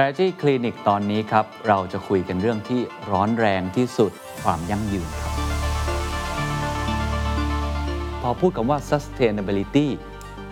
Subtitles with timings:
[0.00, 2.80] Strategy Clinic ตอนนี้ครับ เราจะคุยกันเรื่องที่
[3.12, 5.32] ร้อนแรงที่สุดความยั่งยืนครับ
[8.22, 9.88] พอพูดคำว่า sustainability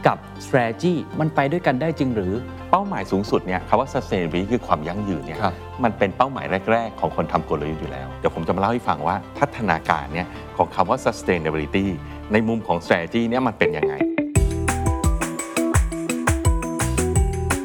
[0.06, 2.32] กับ strategy มันไปด้วยกันได้จริงหรือ
[2.71, 5.55] เป้าหมายสูงสุดเนี่ยคำว่า sustainability คือความยั่งยืนเนี่ยครับ
[5.85, 10.27] มันเป็นเป้าหมายแรก ๆ ของคนทำกลยุทธ์อยู่แล้ว เดี๋ยวผมจะมาเล่าให้ฟังว่าพัฒนาการเนี่ย
[10.57, 11.87] ของคำว่า sustainability
[12.33, 13.95] ในมุมของ strategy เนี่ยมันเป็นยังไง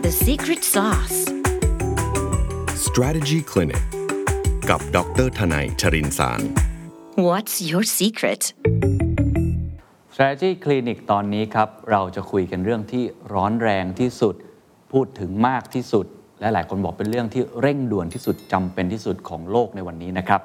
[0.05, 1.20] The secret sauce.
[2.95, 3.83] Strategy Clinic
[4.69, 6.41] กับ ดรทนายชรินสาร
[7.27, 8.41] What's your secret?
[10.13, 14.35] Strategy Clinic ตอนนี้ครับ เราจะคุยกันเรื่องที่ร้อนแรงที่สุด
[14.91, 16.05] พูดถึงมากที่สุด
[16.41, 20.41] และหลายคนบอกเป็นเรื่องที่เร่งด่วนที่สุดจำเป็นที่สุดของโลกในวันนี้นะครับ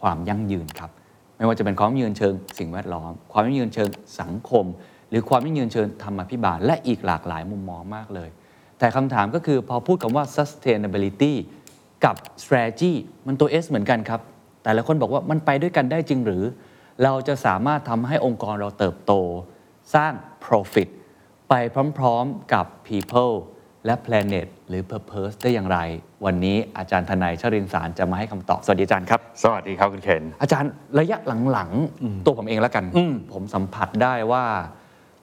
[0.00, 0.90] ความยั่งยืนครับ
[1.36, 3.88] ไม่ว่าจะเป็นความยั่งยืนเชิงสิ่งแวดล้อม ความยั่งยืนเชิง
[4.20, 4.64] สังคม
[5.10, 8.30] หรือความยั่งยืนเชิงธรรมาภิบาล และอีกหลากหลายมุมมองมากเลย
[8.78, 11.34] แต่คำถามก็คือพอพูดคำว่า sustainability
[12.04, 12.92] กับ strategy
[13.26, 14.20] มันตัว S เหมือนกันครับ
[14.64, 16.42] แต่ละคนบอกว่ามันไปด้วยกันได้จริงหรือ
[17.04, 19.12] เราจะสามารถทำให้องค์กรเราเติบโต
[19.94, 20.12] สร้าง
[20.44, 20.88] profit
[21.48, 21.54] ไป
[21.98, 23.34] พร้อมๆกับ people
[23.86, 25.78] และ planet หรือ purpose ได้อย่างไร
[26.24, 31.18] วันนี้อาจารย์ทนายชรินสารจะมาให้คำตอบ สวัสดีอาจารย์ครับ สวัสดีครับคุณเคนอาจารย์ระยะ
[31.52, 32.84] หลังๆ ตัวผมเองแล้วกัน
[33.32, 34.44] ผมสัมผัสได้ว่า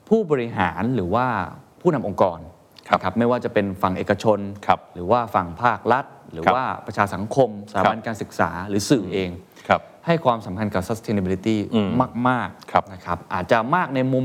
[0.08, 1.26] ผู้บริหารหรือว่า
[1.80, 2.38] ผู้นำองค์กร
[2.88, 9.30] ครับนะไม่ว่าจะเป็นฝั่งเอกชนครับหรือว่าฝั่งภาครัฐ หรือครับว่าประชาสังคมสถาบันครับการศึกษาหรือสื่อเอง
[9.68, 11.88] ครับให้ความสำคัญกับ sustainability อืม
[12.28, 14.24] มากครับๆนะครับอาจจะมากในมุม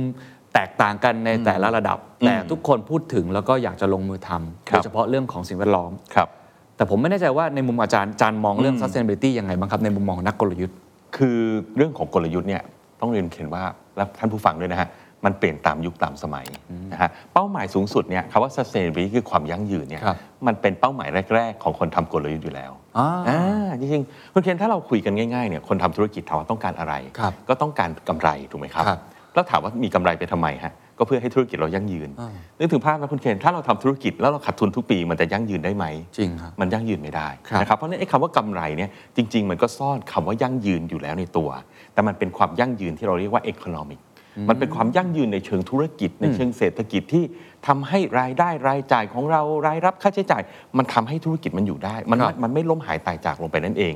[0.54, 6.28] แตกต่างกันในแต่ละระดับ แต่ทุกคนพูดถึงแล้วก็อยากจะลงมือทำคโดรับยเฉพาะเรื่องของสิ่งแวดล้อมครับ
[6.76, 10.78] แต่ผมไม่แน่ใจว่าในมุมอาจารย์อาจารย์มองเรื่อง sustainability ยังไงบ้างครับในมุมมองนักกลยุทธ์
[11.18, 11.40] คือ
[11.78, 12.64] เรื่องของกลยุทธ์เนี่ย
[13.02, 13.64] ต้องเรียนเขียนว่า
[13.96, 14.90] และท่านผู้ฟังด้วยนะฮะ
[15.26, 16.46] มันเปลี่ยนตามยุคตามสมัย
[16.94, 29.00] นะฮะเป้าหมายสูงสุดเนี่ยคำว่า sustainability คือความยั่งยืนเนี่ยครับมันเป็นเป้าหมายแรก ๆ ของคนทำกลยุทธ์อยู่แล้วอ่าอ่าจริงๆคุณเคนถ้าเราคุยกันง่ายๆเนี่ยคนทำธุรกิจถามว่าต้องการอะไร ครับก็ต้องการกำไรถูกไหมครับ ครับ
[29.34, 35.86] แล้วถามว่ามีกำไรไปทำไมฮะก็เพื่อให้ธุรกิจเรายั่งยืนอ่า นึกถึงภาพนะคุณเคนถ้าเราทำธุรกิจแล้วเราขาดทุนทุกปีมันจะยั่งยืนได้ไหม
[36.18, 41.50] จริงครับ มันยั่งยืนไม่ได้ครับนะครับเพราะฉะนั้นไอ้คำว่ากำไรเนี่ยจริง ๆ มันก็ซ่อนคำว่ายั่งยืนอยู่แล้วในตัว
[41.94, 44.00] แต่มันเป็นความยั่งยืนที่เราเรียกว่า economic
[44.50, 47.24] มันเป็นความยั่งยืนในเชิงธุรกิจ ในเชิงเศรษฐกิจที่
[47.68, 50.42] ทำให้รายได้รายจ่ายของเรารายรับค่าใช้จ่าย
[50.78, 53.94] มันทำให้ธุรกิจมันอยู่ได้ มันครับมันไม่ล้มหายตายจากลงไปนั่นเอง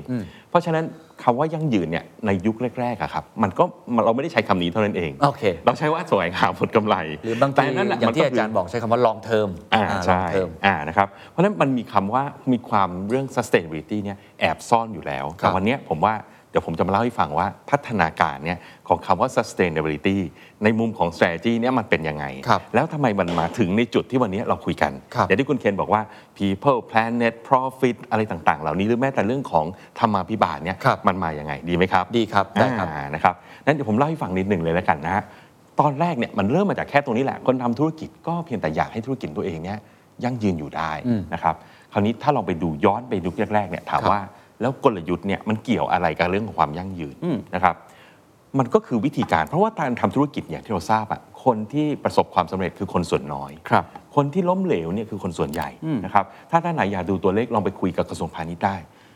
[0.50, 0.86] เพราะฉะนั้น
[1.24, 3.64] คำว่ายั่งยืนเนี่ยในยุคแรกๆอะครับ มันก็
[3.96, 16.14] มันเราไม่ได้ใช้คำนี้เท่านั้นเองโอเคเราใช้ว่าแสวงหาผลกำไรหรือบางทีแต่นั่นแหละอย่างที่มันอาจารย์บอกใช้คำว่า long term อ่าอ่าใช่ long term อ่านะครับเพราะฉะนั้นมันมีคำว่ามีความเรื่อง sustainability เนี่ยแอบซ่อนอยู่แล้วครัแต่บวันเนี้ยผมว่า
[16.50, 20.18] เดี๋ยวผมจะมาเล่าให้ฟังว่าพัฒนาการเนี่ยของคำว่า sustainability
[20.64, 26.02] ในมุมของ strategy เนี่ยมันเป็นยังไง ครับแล้วทำไมมันมาถึงในจุดที่วันนี้เราคุยกัน ครับ อย่างที่คุณเคนบอกว่า
[26.38, 29.66] people planet profit อะไรต่างๆ เหล่านี้หรือแม้แต่เรื่องของ
[30.00, 33.36] ธรรมาภิบาลเนี่ยครับ มันมาอย่างไงดีไหมครับ ดีครับ ได้ครับ อ่านะครับ
[33.66, 35.24] นั้นเดี๋ยวผมเล่าให้ฟังนิดหนึ่งเลยแล้วกันนะฮะ
[35.80, 39.80] ตอนแรกเนี่ยมันเริ่มมาจากแค่ตรงนี้แหละ คนทำธุรกิจก็เพียงแต่อยากให้ธุรกิจตัวเองเนี่ย
[40.24, 41.56] ยั่งยืนอยู่ได้อืมนะครับ
[41.94, 44.22] คราวนี้ถ้าเราไปดูย้อนไปยุคแรกๆเนี่ยถามครับว่า
[44.62, 47.76] แล้วกลยุทธ์เนี่ยมันเกี่ยวอะไรกับเรื่องของความยั่งยืนอืมนะครับ
[48.60, 53.86] มันก็คือวิธีการเพราะว่าการทำธุรกิจอย่างที่เราทราบอะคนที่ประสบความสำเร็จคือคนส่วนน้อยครับ
[54.16, 58.76] คนที่ล้มเหลวเนี่ยคือคนส่วนใหญ่อืมนะครับถ้าท่านไหนอยากดูตัวเลขลองไปคุยกับกระทรวงพาณิชย์ได้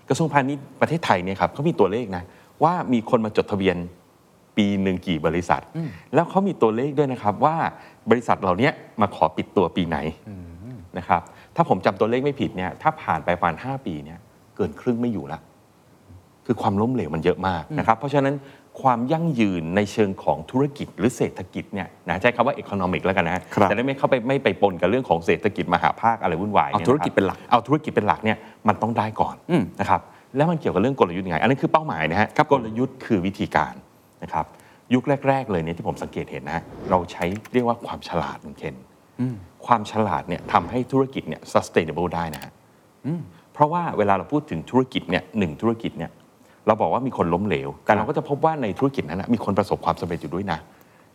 [0.10, 2.24] กระทรวงพาณิชย์ประเทศไทยเนี่ยครับเขามีตัวเลขนะ
[2.64, 3.78] ว่ามีคนมาจดทะเบียน
[4.58, 5.62] ปีหนึ่งกี่บริษัท
[6.14, 7.56] แล้วเขามีตัวเลขด้วยนะครับว่า
[8.10, 8.70] บริษัทเหล่านี้
[9.02, 9.98] มาขอปิดตัวปีไหน
[10.98, 11.22] นะครับ
[11.56, 15.40] ถ้าผมจำตัวเลขไม่ผิดเนี่ยถ้าผ่านไปประมาณ5ปีเนี่ยเกินครึ่งไม่อยู่ละ
[16.46, 18.36] คือความล้มเหลวมันเยอะมากนะครับ เพราะฉะนั้น
[18.82, 30.02] ความยั่งยืนในเชิงของธุรกิจหรือเศรษฐกิจเนี่ยนะใช้คำว่า economic แล้วกันนะฮะครับจะได้ไม่เข้าไปไม่ไปปนกับเรื่องของเศรษฐกิจมหาภาคอะไรวุ่นวายเอานี่ยธุรกิจเป็นหลักเอาธุรกิจเป็นหลักเนี่ยมันต้องได้ก่อนอืมนะครับ
[30.36, 33.74] แล้วมันเกี่ยวกับเรื่องกลยุทธ์ยังไง อันนั้นคือเป้าหมายนะฮะกลยุทธ์คือวิธีการ
[34.24, 34.46] นะครับ
[34.94, 38.76] ยุคแรก ๆ เลยเนี่ยที่ผมสังเกตเห็นนะฮะเราใช้เรียกว่าความฉลาดคุณเคน
[39.66, 42.52] ความฉลาดเนี่ยทำให้ธุรกิจเนี่ย sustainable ได้นะฮะ
[43.02, 46.12] เพ ราะว่าเวลาเราพูดถึงธุรกิจเนี่ยหนึ่งธุรกิจเนี่ย
[46.68, 50.60] เราบอกว่ามีคนล้มเหลว แต่เราก็จะพบว่าในธุรกิจนั้นนะมีคนประสบความสำเร็จอยู่ด้วยนะ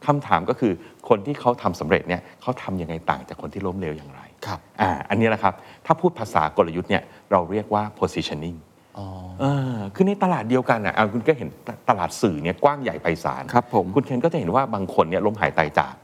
[0.06, 0.72] คำถามก็คือ
[1.08, 5.54] คนที่เขาทำสำเร็จเนี่ยเขาทำยังไงต่างจากคนที่ล้มเหลวอย่างไรครับอ่าอันนี้แหละครับ
[5.86, 7.02] ถ้าพูดภาษากลยุทธ์เนี่ย
[7.32, 8.58] เราเรียกว่า positioning
[8.98, 9.06] อ๋อ
[9.40, 15.94] เออคือในตลาดเดียวกันอะอะคุณก็เห็นตตลาดสื่อเนี่ยกว้างใหญ่ไพศาลครับผมคุณเคนก็จะเห็นว่าบางคนเนี่ยล้มหายตายจาก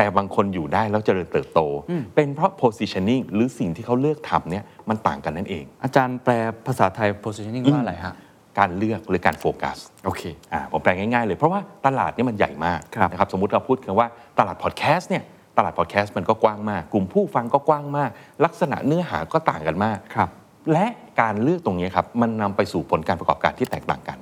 [0.00, 1.60] แต่บางคนอยู่ได้แล้วเจริญเติบโต
[2.14, 6.32] เป็นเพราะ positioning หรือสิ่งที่เขาเลือกทำเนี่ยมันต่างกันนั่นเอง อาจารย์แปล
[6.66, 8.14] ภาษาไทย positioning ว่าอะไรฮะ
[8.58, 14.06] การเลือกหรือการโฟกัสโอเคอ่าผมแปลง่ายๆเลย เพราะว่าตลาดเนี่ยมันใหญ่มากครับนะครับสมมุติเราพูดกันว่า
[14.38, 15.24] ตลาดพอดแคสต์เนี่ย
[15.56, 18.10] ตลาดพอดแคสต์มันก็กว้างมาก กลุ่มผู้ฟังก็กว้างมาก
[18.44, 20.28] ลักษณะเนื้อหาก็ต่างกันมากครับ
[20.72, 20.86] และ
[21.20, 24.18] การเลือกตรงนี้ครับมันนำไปสู่ผลการประกอบการที่แตกต่างกัน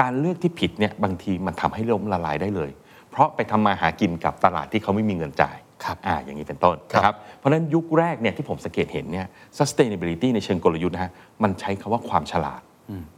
[0.00, 2.87] การเลือกที่ผิดเนี่ยบางทีมันทำให้ล้มละลายได้เลยเพ
[3.18, 9.26] ราะไปทำมาหากินกับตลาดที่เขาไม่มีเงินจ่ายครับอ่าอย่างนี้เป็นต้นครับนะครับเพราะฉะนั้นยุคแรกเนี่ยที่ผมสังเกตเห็นเนี่ย
[9.58, 11.12] sustainability ในเชิงกลยุทธ์นะฮะ
[11.42, 12.60] มันใช้คำว่าความฉลาด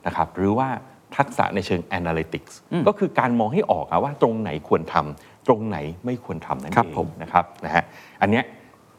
[0.06, 0.68] นะครับหรือว่า
[1.16, 2.52] ทักษะในเชิง analytics
[2.86, 7.84] ก็คือการมองให้ออกอะว่าตรงไหนควรทำตรงไหนไม่ควรทำนั่นเองครับผมนะครับนะฮะ
[8.22, 8.44] อันเนี้ย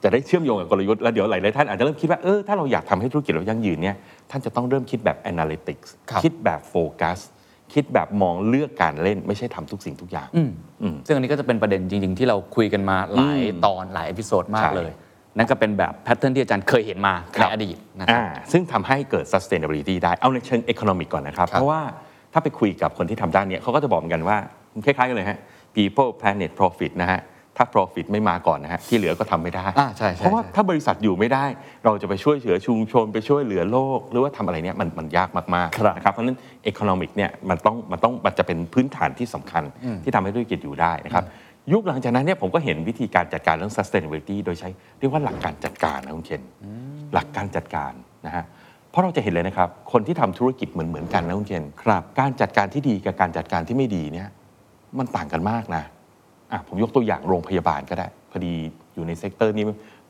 [0.03, 3.95] จะได้เชื่อมโยงกับกลยุทธ์แล้วเดี๋ยวหลายๆท่านอาจจะเริ่มคิดว่าเออถ้าเราอยากทำให้ธุรกิจเรายั่งยืนเนี่ย
[4.31, 7.19] ท่านจะต้องเริ่มคิดแบบ analytics ครับคิดแบบโฟกัส
[7.73, 10.29] คิดแบบมองเลือกการเล่นไม่ใช่ทำทุกสิ่งทุกอย่าง
[11.06, 14.91] ซึ่งอันนี้ก็จะเป็นประเด็นจริง ๆ ที่เราคุยกันมาหลายตอนหลาย episode มากใช่เลย
[15.38, 21.81] นั่นก็เป็นแบบ pattern ที่อาจารย์เคยเห็นมาครับในอดีตนะครับอ่าซึ่งทำให้เกิด sustainability ได้เอาในเชิง economic ก่อนนะครับครับเพราะว่า
[22.33, 24.38] ถ้าไปคุยกับคนที่ทำด้านเนี้ยเขาก็จะบอกเหมือนกันว่า
[24.85, 25.39] คล้ายๆกันเลยฮะ
[25.75, 27.19] people planet profit นะฮะ
[27.62, 31.46] ถ้า profit ไม่มาก่อนนะฮะที่เหลือก็ทำไม่ได้อ่าใช่ใช่เพราะว่าใช่ถ้าบริษัทอยู่ไม่ได้
[31.86, 36.38] เราจะไปช่วยเหลือชุมชนไปช่วยเหลือโลก หรือว่าทำอะไรเนี่ยมันมันยากมากครับๆนะครับเพราะฉะนั้น
[36.72, 39.63] economic เนี่ยมันต้องมันต้องมันจะเป็นพื้นฐานที่สำคัญ
[40.04, 41.25] ที่ทำให้ธุรกิจอยู่ได้นะครับ
[41.72, 44.69] ยุคหลังจากนั้นเนี่ยผมก็เห็นวิธีการจัดการเรื่อง sustainability โดยใช้
[45.00, 46.42] เรียกว่าหลักการจัดการนะคุณเคน
[47.13, 47.94] หลักการจัดการ
[48.25, 48.46] นะฮะ
[48.90, 54.30] เพราะเราจะเห็นเลยนะครับ คนที่ทำธุรกิจเหมือนเหมือนๆกันนะคุณเคนครับ การจัดการที่ดีกับการจัดการที่ไม่ดีเนี่ย
[54.98, 55.84] มันต่างกันมากนะ
[56.51, 58.53] อะผมยกตัวอย่างโรงพยาบาลก็ได้ พอดี
[58.94, 59.65] อยู่ใน sector นี้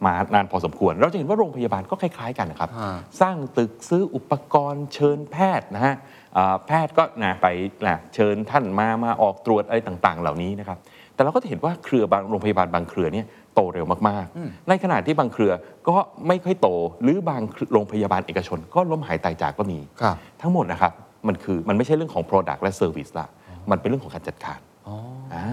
[0.05, 5.95] มานานพอสมควร เราจะเห็นว่าโรงพยาบาลก็คล้าย ๆ กันนะครับอ่าสร้างตึกซื้ออุปกรณ์เชิญแพทย์นะฮะ
[6.37, 7.47] อ่าแพทย์ก็นะไป
[7.85, 10.77] นะเชิญท่านมามาออกตรวจอะไรต่างๆ เหล่านี้นะครับ
[11.13, 15.51] แต่เราก็จะเห็นว่าเครือบางโรงพยาบาลบางเครือเนี่ยโตเร็วมากๆ ในขณะที่บางเครือ
[15.87, 15.95] ก็
[16.27, 16.69] ไม่ค่อยโต
[17.03, 17.41] หรือบาง
[17.73, 20.91] โรงพยาบาลเอกชน ก็ล้มหายตายจากก็มีครับทั้งหมดนะครับ
[21.27, 23.27] มันคือมันไม่ใช่เรื่องของ Product และ Service ละ
[23.71, 25.45] มันเป็นเรื่องของการจัดการา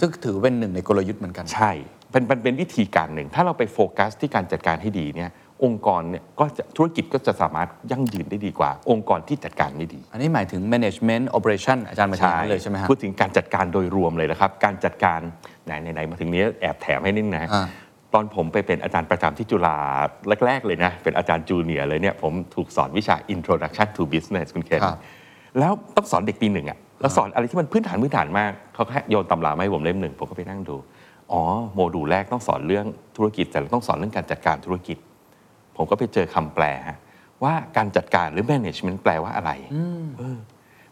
[0.00, 1.72] ซึ่งถือเป็นหนึ่งในกลยุทธ์เหมือนกัน ใช่
[2.12, 5.30] เป็นเป็นเป็นวิธีการหนึ่ง ถ้าเราไปโฟกัสที่การจัดการให้ดีเนี่ย
[5.64, 15.20] องค์กรเนี่ยก็จะธุรกิจก็จะสามารถยั่งยืนได้ดีกว่า องค์กรที่จัดการไม่ดี อันนี้หมายถึง management operation อาจารย์มาถึงนั้นเลยใช่ไหมฮะพูดถึงการจัดการโดยรวมเลยนะครับ การจัดการ
[15.66, 17.66] ไหนไหนๆมาถึงนี้แอบแถมให้นิดนะอ่า
[18.14, 19.76] ตอนผมไปเป็นอาจารย์ประจำที่จุฬา
[20.46, 25.00] แรก ๆ เลยนะ เป็นอาจารย์จูเนียร์เลยเนี่ยผมถูกสอนวิชา introduction to business คุณเคนครับ
[25.58, 30.76] แล้วต้องสอนเด็กปีหนึ่งอะ แล้วสอนอะไรที่มันพื้นฐานพื้นฐานมากเขาก็ให้โยนตำรามาให้ผมเล่มหนึ่งผมก็ไปนั่งดู
[31.32, 31.42] อ๋อ
[31.74, 32.86] โมดูลแรกต้องสอนเรื่อง
[33.16, 34.96] ธุรกิจ แต่ต้องสอนเรื่องการจัดการธุรกิจ
[35.76, 36.98] ผมก็ไปเจอคำแปลฮะ
[37.44, 39.50] ว่าการจัดการหรือ management แปลว่าอะไร
[40.18, 40.38] เออ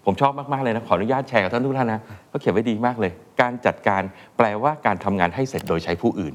[0.05, 4.03] ผมชอบมาก ๆ เลยนะ ขออนุญาตแชร์กับท่านทุกท่านนะเขาเขียนไว้ดีมากเลย การจัดการ
[4.37, 6.35] แปลว่าการทำงานให้เสร็จโดยใช้ผู้อื่น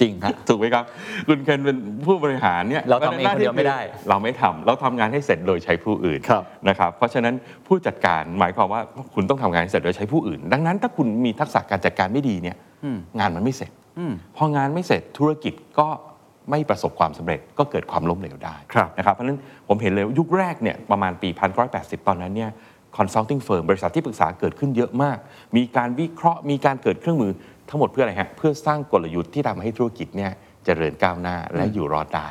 [0.00, 0.84] จริงฮะถูกไหมครับ
[1.28, 1.76] คุณเคนเป็น
[2.06, 7.34] ผู้บริหารเนี่ยเราทำเองคนเดียวไม่ได้ เราไม่ทำเราทำงานให้เสร็จโดยใช้ผู้อื่นครับนะครับเพราะฉะนั้น
[7.66, 8.80] ผู้จัดการหมายความว่า
[9.14, 12.56] คุณต้องทำงานให้เสร็จโดยใช้ผู้อื่น ดังนั้นถ้าคุณมีทักษะการจัดการไม่ดีเนี่ย
[13.18, 13.70] งานมันไม่เสร็จ
[14.36, 15.88] พองานไม่เสร็จธุรกิจก็
[16.50, 19.38] ไม่ประสบความสำเร็จก็เกิดความล้มเหลวได้ครับนะครับเพราะฉะนั้น
[19.68, 21.28] ผมเห็นเลยว่ายุคแรกเนี่ยประมาณปี
[21.68, 22.50] 1980 ตอนนั้นเนี่ย
[22.96, 25.18] consulting firm บริษัทที่ปรึกษาเกิดขึ้นเยอะมาก
[25.56, 27.32] มีการวิเคราะห์มีการเกิดเครื่องมือ
[27.68, 30.32] ทั้งหมดเพื่ออะไรฮะเพื่อสร้างกลยุทธ์ที่ทำให้ธุรกิจเนี่ย
[30.64, 32.28] เจริญก้าวหน้าและอยู่รอดได้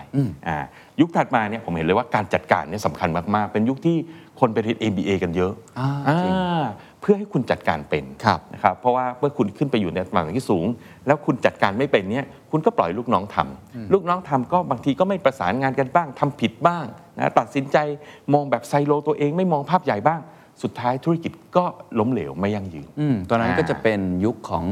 [0.47, 0.57] อ่า
[0.99, 3.97] ยุคถัดมาเนี่ยผมเห็นเลยว่าการจัดการเนี่ยสำคัญมาก ๆ เป็นยุคที่
[4.39, 6.33] คนไปเรียน MBA กันเยอะอ่าอ่าจริง
[7.01, 10.65] เพื่อให้คุณจัดการเป็นครับนะครับเพราะว่าเมื่อคุณขึ้นไปอยู่ในตำแหน่งที่สูง
[11.07, 16.85] แล้วคุณจัดการไม่เป็นเนี่ยคุณก็ปล่อยลูกน้องทำลูกน้องทำก็บางทีก็ไม่ประสานงานกันบ้างทำผิดบ้าง
[17.17, 17.77] นะตัดสินใจ
[18.33, 20.19] มองแบบไซโลตัวเองไม่มองภาพใหญ่บ้าง
[20.63, 21.65] สุดท้ายธุรกิจก็
[21.99, 24.65] ล้มเหลวไม่ยั่งยืนอืมตอนนั้นอ่าก็จะเป็นยุคของ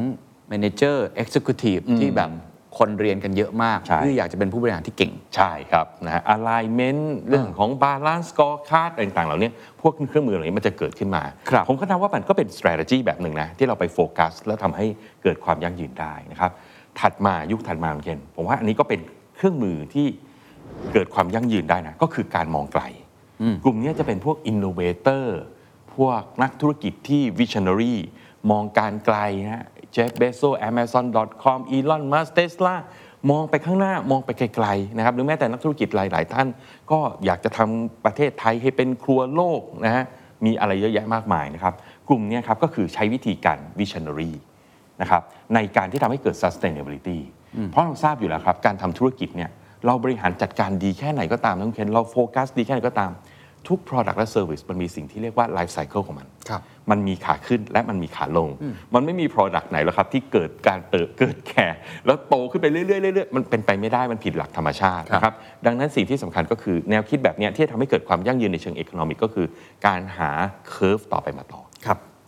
[0.51, 2.31] Manager Executive ที่แบบ
[2.77, 9.49] คนเรียนกันเยอะมากใช่เพื่ออยากจะเป็นผู้บริหารที่เก่ง ใช่ครับนะฮะ alignment เรื่องของ balance scorecard อะไรต่างๆ เหล่านี้
[9.81, 14.85] พวกเครื่องมือเหล่านี้มันจะเกิดขึ้นมาครับผมก็นับว่ามันก็เป็น strategy แบบหนึ่งนะ ที่เราไปโฟกัส แล้วทำให้
[15.23, 16.51] เกิดความยั่งยืนได้นะครับ
[16.99, 18.99] ถัดมายุคถัดมาเหมือนกันผมว่าอันนี้ก็เป็น
[19.35, 20.07] เครื่องมือที่
[20.93, 22.83] เกิดความยั่งยืนได้นะ ก็คือการมองไกล
[23.63, 25.25] กลุ่มนี้จะเป็นพวก innovator
[25.95, 27.95] พวกนักธุรกิจที่ visionary
[28.51, 32.75] มองการไกลนะ เจฟเบโซ Amazon.com อีลอนมัสเตสลา
[33.31, 36.47] มองไปข้างหน้ามองไปไกลๆนะครับหรือแม้แต่นักธุรกิจหลาย ๆ ท่าน
[36.91, 40.03] ก็อยากจะทำประเทศไทยให้เป็นครัวโลกนะฮะ
[40.45, 41.73] มีอะไรเยอะแยะมากมายนะครับ
[42.07, 44.31] กลุ่มเนี้ครับก็คือใช้วิธีการ visionary
[45.01, 45.21] นะครับ
[45.53, 47.19] ในการที่ทำให้เกิด sustainability
[47.71, 49.49] เพราะเราทราบอยู่แล้วครับ การทำธุรกิจเนี่ย
[49.85, 53.11] เราบริหารจัดการดีแค่ไหนก็ตามน้องเคนเราโฟกัสดีแค่ไหนก็ตาม
[53.69, 58.49] ทุก product และ service มันมีสิ่งที่เรียกว่า life cycle ของมัน ครับ มันมีขาขึ้นและมันมีขาลง
[58.93, 61.67] มันไม่มี product ไหนหรอกครับ ที่เกิดการเติบเกิดแก่
[62.05, 65.33] แล้วโตขึ้นไปเรื่อยๆเรื่อยๆมันเป็นไปไม่ได้มันผิดหลักธรรมชาติครับนะครับ
[65.65, 69.47] ดังนั้นสิ่งที่สำคัญก็คือแนวคิดแบบเนี้ยที่จะทำให้เกิดความยั่งยืนในเชิง economic ก็คือ
[69.85, 70.31] การหา
[70.73, 71.64] curve ต่อไปมาต่อครับ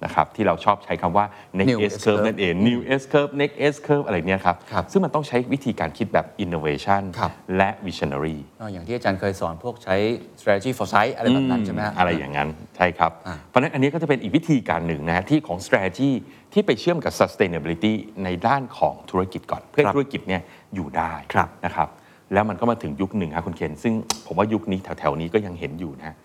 [0.04, 1.26] นะครับที่เราชอบใช้คำว่า
[1.58, 6.26] next New S S curve curve นั่นเอง new S curve next S curve อะไรเนี่ยครับ ครับซึ่งมันต้องใช้วิธีการคิดแบบ
[6.44, 9.96] innovation ครับ และ visionary อ่าอย่างที่อาจารย์เคยสอนพวกใช้
[10.40, 16.12] strategy for sight อะไรแบบนั้นใช่ไหมฮะอะไรอย่างนั้น ใช่ครับ อ่า เพราะฉะนั้นอันนี้ก็จะเป็นอีกวิธีการหนึ่งนะที่ของ strategy
[16.54, 20.42] ที่ไปเชื่อมกับ sustainability ในด้านของธุรกิจก่อน เพื่อให้ธุรกิจเนี่ย
[20.76, 21.90] อยู่ได้ครับนะครับ
[22.34, 23.94] แล้วมันก็มาถึงยุคหนึ่งครับคุณเคนซึ่ง
[24.26, 26.16] ผมว่ายุคนี้แถวๆนี้ก็ยังเห็นอยู่นะ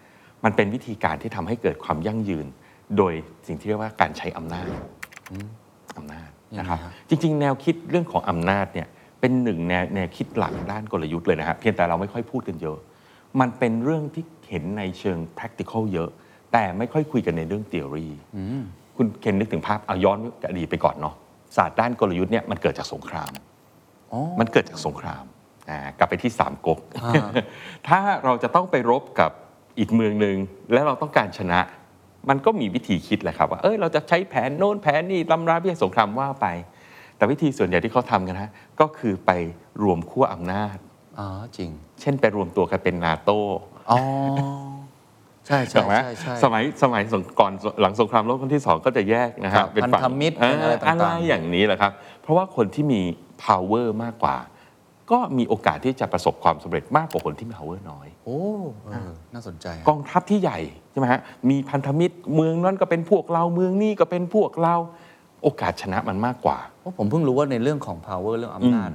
[0.45, 2.47] มันเป็นวิธีการที่ทำให้เกิดความยั่งยืน
[2.99, 3.13] โดย
[3.47, 4.67] สิ่งที่เรียกว่าการใช้อำนาจ
[5.97, 8.89] อำนาจนะครับยังไงฮะจริง ๆ แนวคิดเรื่องของอำนาจเนี่ย
[9.21, 12.79] เป็นหนึ่งแนวแนวคิดหลักด้านกลยุทธ์เลยนะครับเพียงแต่เราไม่ค่อยพูดกันเยอะ
[13.41, 16.11] มันเป็นเรื่องที่เห็นในเชิง practical เยอะ
[16.53, 18.09] แต่ไม่ค่อยคุยกันในเรื่อง theory
[18.97, 20.19] คุณเคนนึกถึงภาพเอาย้อน
[20.49, 21.15] อดีตไปก่อนเนาะ
[21.57, 23.31] ศาสตร์ด้านกลยุทธ์เนี่ยมันเกิดจากสงคราม
[24.13, 25.25] อ๋อมันเกิดจากสงคราม
[25.71, 27.27] อ่ากลับไปที่สามก๊กอ่า
[27.89, 29.31] ถ้าเราจะต้องไปรบกับ
[29.79, 30.37] อีกเมืองหนึ่ง
[30.73, 31.61] แล้วเราต้องการชนะ
[32.29, 36.47] มันก็มีวิธีคิดแหละครับว่าเออเราจะใช้แผนโน้นแผนนี่ตำราพิเศษสงครามว่าไป
[37.17, 38.51] แต่วิธีส่วนใหญ่ที่เขาทำกันนะ
[38.81, 39.31] ก็คือไป
[39.83, 40.77] รวมขั้วอำนาจ
[41.19, 41.27] อ๋อ
[41.57, 43.39] จริง เช่นไปรวมตัวกันเป็นนาโต้
[43.91, 43.99] อ๋อ
[45.47, 53.01] ใช่ใช่ถูกไหมใช่ใช่สมัยสมัยสงก่อนหลังสงครามโลกครั้งที่สองก็จะแยกนะคครัรับบเป็นฝั่งพันธมิตรเป็นอะไรต่างๆอะไรอย่างนี้แหละครับ เพราะว่าคนที่มี
[53.45, 54.37] power มากกว่า
[55.11, 58.41] ก็มีโอกาสที่จะประสบความสำเร็จมากกว่าคนที่มี power น้อย โอ้
[58.85, 60.59] เออน่าสนใจกองทัพที่ใหญ่
[60.91, 64.77] ใช่ไหมฮะมีพันธมิตรเมืองนั้นก็เป็นพวกเราเมืองนี้ก็เป็นพวกเรา
[65.43, 68.91] โอกาสชนะมันมากกว่า เพราะผมเพิ่งรู้ว่าในเรื่องของ power เรื่องอำนาจ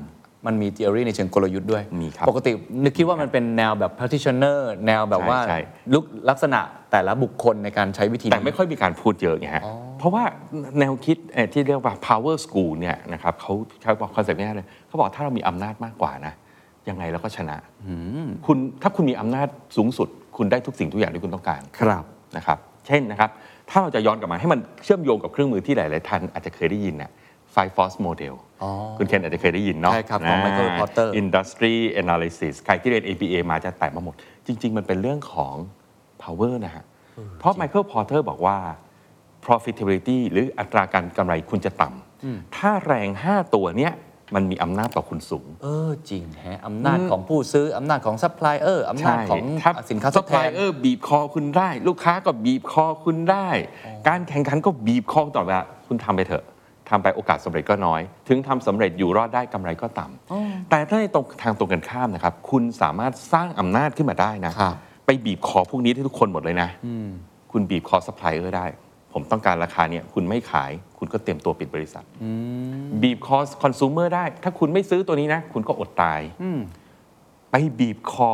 [0.45, 2.51] มันมี theory ในเชิงกลยุทธ์ด้วย มีครับ ปกติ
[2.83, 5.59] นึกคิดว่ามันเป็นแนวแบบ practitioner แนวแบบว่าใช่ใช่
[5.93, 6.59] ลุกลักษณะ
[6.91, 9.63] แต่ละบุคคลในการใช้วิธีแต่นี้ ไม่ค่อยมีการพูดเยอะไงฮะ
[9.99, 10.23] เพราะว่า
[10.79, 16.33] แนวคิดเอ่อที่เรียกว่า power school เนี่ยนะครับเขาเขาบอก concept นี้เลยเขาบอกถ้าเรามีอำนาจมากกว่านะ
[16.89, 17.57] ยังไงเราก็ชนะ
[18.45, 22.03] คุณถ้าคุณมีอำนาจสูงสุด คุณได้ทุกสิ่งทุกอย่างที่คุณต้องการครับ
[22.37, 23.29] นะครับ เช่นนะครับ
[23.69, 27.11] ถ้าเราจะย้อนกลับมาให้มันเชื่อมโยงกับเครื่องมือที่หลาย ๆ ท่านอาจจะเคยได้ยินนะ
[27.55, 34.15] Five Force Model อ๋อคุณเคนอาจจะเคยได้ยินเนาะใช่ครับ ของ Michael Porter Industry Analysis ใครที่เรียน MBA มาจะแตะมาหมด
[34.47, 35.55] จริง ๆ มันเป็นเรื่องของ
[36.23, 36.83] power นะฮะ
[37.39, 38.57] เพราะ Michael Porter บอกว่า
[39.47, 43.93] profitability หรืออัตราการกำไรคุณจะต่ำถ้าแรง 5 ตัวเนี้ย
[44.35, 53.47] มันมีอำนาจต่อคุณสูง เออจริงแฮะอำนาจของผู้ซื้ออำนาจของซัพพลายเออร์อำนาจของสินค้าทดแทน ถ้าซัพพลายเออร์บีบคอคุณได้ ลูกค้าก็บีบคอคุณได้
[54.07, 56.45] การแข่งขันก็บีบคอต่อเวลาคุณทำไปเถอะ
[56.89, 64.75] ทำไปโอกาสสำเร็จก็น้อย ถึงทำสำเร็จอยู่รอดได้กำไรก็ต่ำแต่ถ้าในตรงทางตรงกันข้ามนะครับ คุณสามารถสร้างอำนาจขึ้นมาได้นะครับ
[65.05, 66.69] ไปบีบคอพวกนี้ให้ทุกคนหมดเลยนะ
[67.51, 68.65] คุณบีบคอซัพพลายเออร์ได้
[69.13, 72.05] ผมต้องการราคาเนี่ยคุณไม่ขายคุณก็เตรียมตัวปิดบริษัท
[73.01, 76.21] บีบคอคอน sumer ได้ ถ้าคุณไม่ซื้อตัวนี้นะ คุณก็อดตาย
[77.51, 78.31] ไปบีบคอ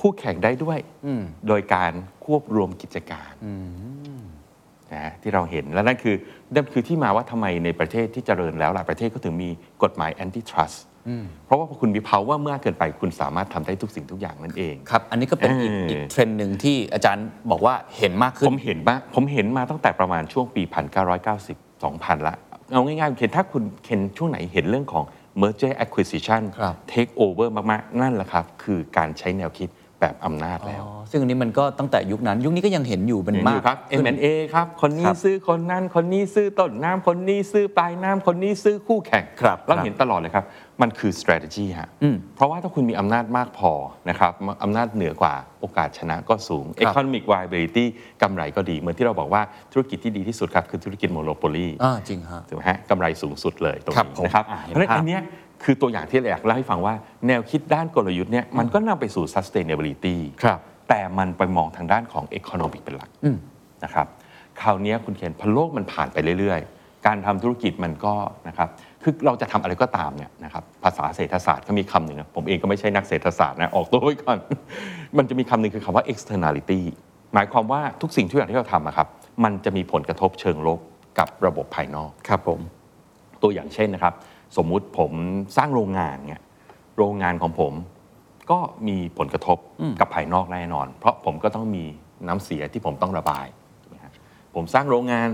[0.00, 0.78] คู่แข่งได้ด้วย
[1.48, 1.92] โดยการ
[2.24, 3.32] ควบรวมกิจการ
[4.94, 6.16] นะที่เราเห็นและนั่นคือ
[6.54, 9.50] นั่นคือที่มาว่าทำไมในประเทศที่เจริญแล้วหลายประเทศก็ถึงมี
[9.82, 10.76] กฎหมาย antitrust
[11.46, 20.62] เพราะว่าพอคุณมี power มากเกินไปคุณสามารถทำได้ทุกสิ่งทุกอย่างนั่นเอง ครับ อันนี้ก็เป็นอีกเอออีอีกเทรนด์หนึ่งที่อาจารย์บอกว่าเห็นมากขึ้ผนมเห็นมาผมเห็นมาตั้งแต่ประมาณช่วงปี
[21.28, 22.36] 1990 2000 ละ
[22.72, 25.04] เอาง่ายๆเคนถ้าคุณเคนช่วงไหนเห็นเรื่องของ
[25.40, 29.68] merger acquisition ครับ take over มากๆ นั่นแหละครับ คือการใช้แนวคิด
[30.02, 40.44] แบบอำนาจแล้วอ๋อซึ่งอันนี้มันก็ตั้งแต่ยุคนั้น ยุคนี้ก็ยังเห็นอยู่เป็นเห็นมาอกยู่ครับขึ้น M&A ครับ คนนี้ครับซื้อคนนั้นคนนี้ซื้อต้นน้ำคนนี้ซื้อปลายน้ำคนนี้ซื้อคู่แข่งครับเราครับเห็นตลอดเลยครับ
[40.82, 43.72] มันคือ strategy ฮะอืมเพราะว่าถ้าคุณมีอำนาจมากพอ
[44.08, 44.32] นะครับ
[44.62, 47.84] อำนาจเหนือกว่าโอกาสชนะก็สูงครับ economic viability
[48.22, 49.42] กำไรก็ดี เหมือนที่เราบอกว่า
[49.72, 55.22] ธุรกิจที่ดีที่สุดครับคือธุรกิจ monopoly อ่าจริงฮะถูกไหมฮะกำไรสูงสุดเลยตรงครับนี้ผมนะครับอ่าเห็นเพราะฉะนั้นภาพอันเนี้ย
[55.64, 56.94] คือตัวอย่างที่เราอยากเล่าให้ฟังว่า
[57.26, 63.36] แนวคิดด้านกลยุทธ์เนี่ยมันก็นำไปสู่ sustainability ครับแต่มันไปมองทางด้านของ economic เป็นหลักอืม
[63.84, 64.06] นะครับ
[64.60, 68.14] คราวเนี้ยคุณเคนพอโลกมันผ่านไปเรื่อยๆ การทำธุรกิจมันก็
[68.48, 68.68] นะครับ
[69.02, 74.38] คือเราจะทำอะไรก็ตามเนี่ยนะครับภาษาเศรษฐศาสตร์เขามีคำหนึ่งนะผมเองก็ไม่ใช่นักเศรษฐศาสตร์นะออกตัวไว้ก่อน
[75.18, 76.80] มันจะมีคำหนึ่งคือคำว่า externality
[77.34, 79.08] หมายความว่าทุกสิ่งทุกอย่างที่เราทำอะครับ
[79.44, 80.80] มันจะมีผลกระทบเชิงลบ
[81.18, 82.60] กับระบบภายนอกครับผม
[83.42, 84.14] ตัวอย่างเช่นนะครับ
[84.56, 85.12] สมมุติผม
[85.56, 86.42] สร้างโรงงานเนี่ย
[86.98, 87.72] โรงงานของผม
[88.50, 89.58] ก็มีผลกระทบ
[90.00, 91.84] กับภายนอกแน่นอน เพราะผมก็ต้องมี
[92.28, 93.46] น้ำเสียที่ผมต้องระบาย
[93.82, 94.12] ถูกไหมฮะ
[94.54, 95.28] ผมสร้างโรงงาน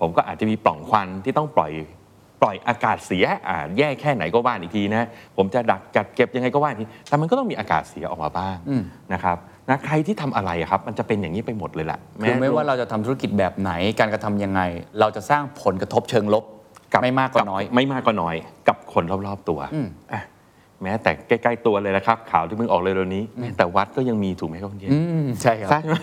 [0.00, 1.72] ผมก็อาจจะมีปล่องควันที่ต้องปล่อย
[2.42, 8.56] ปล่อยอากาศเสียอ่าแย่แค่ไหนก็ว่าอีกทีนะผมจะดักจัดเก็บยังไงก็ว่าอีกทีแต่มันก็ต้องมีอากาศเสียออกมาบ้าง
[9.12, 9.36] นะครับ
[9.68, 14.60] นะใครที่ทำอะไรอะครับ มันจะเป็นอย่างนี้ไปหมดเลยแหละคือไม่ว่าเราจะทำธุรกิจแบบไหนการกระทำยังไง
[15.00, 16.44] เราจะสร้างผลกระทบเชิงลบ
[17.02, 18.36] ไม่มากก็น้อย ไม่มากก็น้อย
[18.68, 19.60] กับคนรอบๆตัว
[20.14, 20.22] อะ
[20.82, 25.94] แม้แต่ใกล้ๆตัวเลยนะครับ ข่าวที่เพิ่งออกเลยเร็วนี้แม้แต่วัดก็ยังมีถูกไหมครับคุณเจนอืมใช่ครับใช่ไหม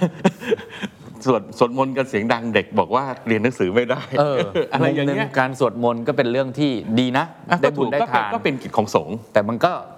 [1.26, 4.40] สวดสวดมนต์กันเสียงดังเด็กบอกว่าเรียนหนังสือไม่ได้เออ
[4.74, 9.93] อะไรอย่างมุมหเงี้นึ่ยการสวดมนต์ก็เป็นเรื่องที่ดีนะอะได้ก็บุถูญกได้ก็เป็นทานก็เป็นกิจของสงฆ์แต่มันก็อ่า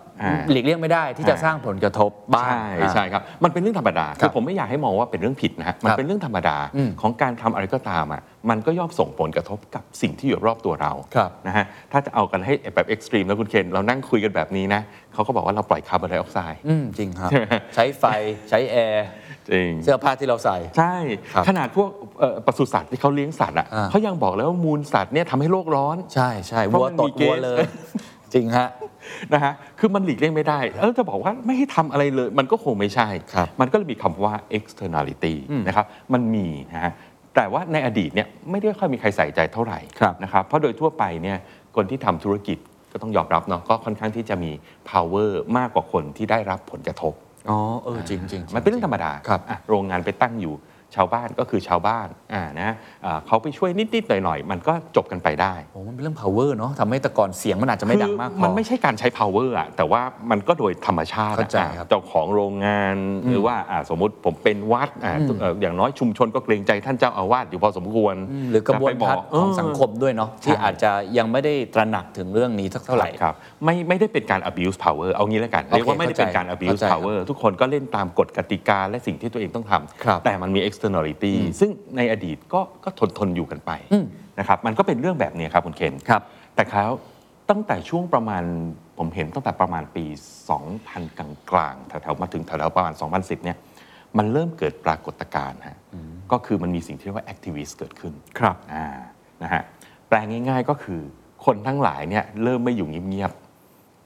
[0.52, 14.82] หลีกเลี่ยงไม่ได้ที่จะอ่าสร้างผลกระทบบ้างใช่อ่าใช่ครับ มันเป็นเรื่องธรรมดาครัคืบอผมไม่อยากให้มองว่าเป็นเรื่องผิดนะฮะมันครับเป็นเรื่องธรรมดาอืมของการทำอะไรก็ตามอะมันก็ย่อมส่งผลกระทบกับสิ่งที่อยู่รอบตัวเราครับนะฮะถ้าจะเอากันให้แบบ extreme แล้วคุณเคนเรานั่งคุยกันแบบนี้นะ
[15.14, 17.46] เขาก็บอกว่าเราปล่อยคาร์บอนไดออกไซด์อืมจริงครับใช่ไหม
[17.76, 18.06] ใช้ไฟ
[18.50, 19.08] ใช้แอร์
[19.50, 20.96] จริงเสื้อผ้าที่เราใส่ ใช่
[21.34, 27.60] ครับขนาดพวกเอ่อปศุสัตว์ที่เขาเลี้ยงสัตว์อะอ่าเขายังบอกแล้วว่ามูลสัตว์เนี่ยทำให้โลกร้อน ใช่ใช่เพราะวัวมันตมีดเกสวัวเลย
[28.36, 28.68] จริงฮะ
[29.34, 36.92] นะฮะคือมันหลีกเลี่ยงไม่ได้เออจะบอกว่าไม่ให้ทำอะไรเลย มันก็คงไม่ใช่ ครับมันก็เลยมีคำว่า externality อืม นะครับมันมีนะฮะ
[37.36, 41.38] แต่ว่าในอดีตเนี่ยไม่ได้ค่อยมีใครใส่ใจเท่าไหร่ ครับ นะครับเพราะโดยทั่วไปเนี่ย
[41.76, 42.58] คนที่ทำธุรกิจ
[42.92, 44.52] ก็ต้องยอมรับเนาะก็ค่อนข้างที่จะมี
[44.90, 47.14] power มากกว่าคนที่ได้รับผลกระทบ
[47.50, 50.54] อ๋อเออจริงจริงมันเป็นเรื่องธรรมดาครับ อะโรงงานไปตั้งอยู่
[50.96, 52.72] ชาวบ้านก็คือชาวบ้านอ่านะ
[53.06, 62.96] อ่าเขาไปช่วยนิดๆหน่อยๆ มันก็จบกันไปได้โอ้มันเป็นเรื่อง power เนาะทำให้แต่ก่อนเสียงมันอาจจะไม่ดังมากพคืออมันไม่ใช่การใช้ power อะแต่ว่ามันก็โดยธรรมชาติอะเข้าใจอะครับเจ้าของโรงงาน
[63.30, 73.36] หรือว่าอะสมมุติผมเป็นวัดอะอืมเอ่ออย่างน้อยชุมชนก็เกรงใจท่านเจ้าอาวาสอยู่พอสมควรอืมหรือกระบวนจไปการของสังคมด้วยเนาะที่ใช่อาจจะยังไม่ได้ตระหนักถึงเรื่องนี้สักเท่าไหร่ครับ
[73.66, 79.74] ไม่ไม่ได้เป็นการ abuse power เอางี้แล้วกันโอเคเรียกว่าไม่ได้เป็นการเข้าใจ abuse เข้าใจ power ทุกคนก็เล่นตามกฎกติกาและสิ่งที่ตัวเองต้องท
[80.04, 84.06] ครับำแต่มันมี externality ซึ่งในอดีตก็ก็ทนทนอยู่กันไปอืม
[84.40, 86.22] นะครับมันก็เป็นเรื่องแบบนี้ครับคุณเคนครับ
[86.56, 86.92] แต่แล้ว
[87.50, 88.44] ตั้งแต่ช่วงประมาณ
[88.98, 90.06] ผมเห็นตั้งแต่ประมาณปี
[90.62, 93.58] 2000 กลางกลางๆแถวๆมาถึงแถวๆประมาณ 2010 เนี่ย
[94.18, 95.78] มันเริ่มเกิดปรากฏการณ์ฮะ
[96.32, 98.88] ก็คือมันมีสิ่งที่เรียกว่า activist เกิดขึ้นครับอ่า
[99.44, 99.62] นะฮะ
[100.08, 101.02] แปลง่าย ๆก็คือ
[101.46, 103.45] คนทั้งหลายเนี่ยเริ่มไม่อยู่เงียบๆ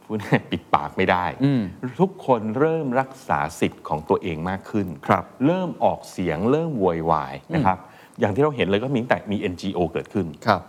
[0.10, 1.62] พูดง่ายๆปิดปากไม่ได้อืม
[2.00, 7.78] ทุกคนเริ่มรักษาสิทธิ์ของตัวเองมากขึ้นครับเริ่มออกเสียงเริ่มโวยวายนะครับ
[8.20, 10.62] อย่างที่เราเห็นเลยก็มีตั้งแต่มี NGO เกิดขึ้นครับ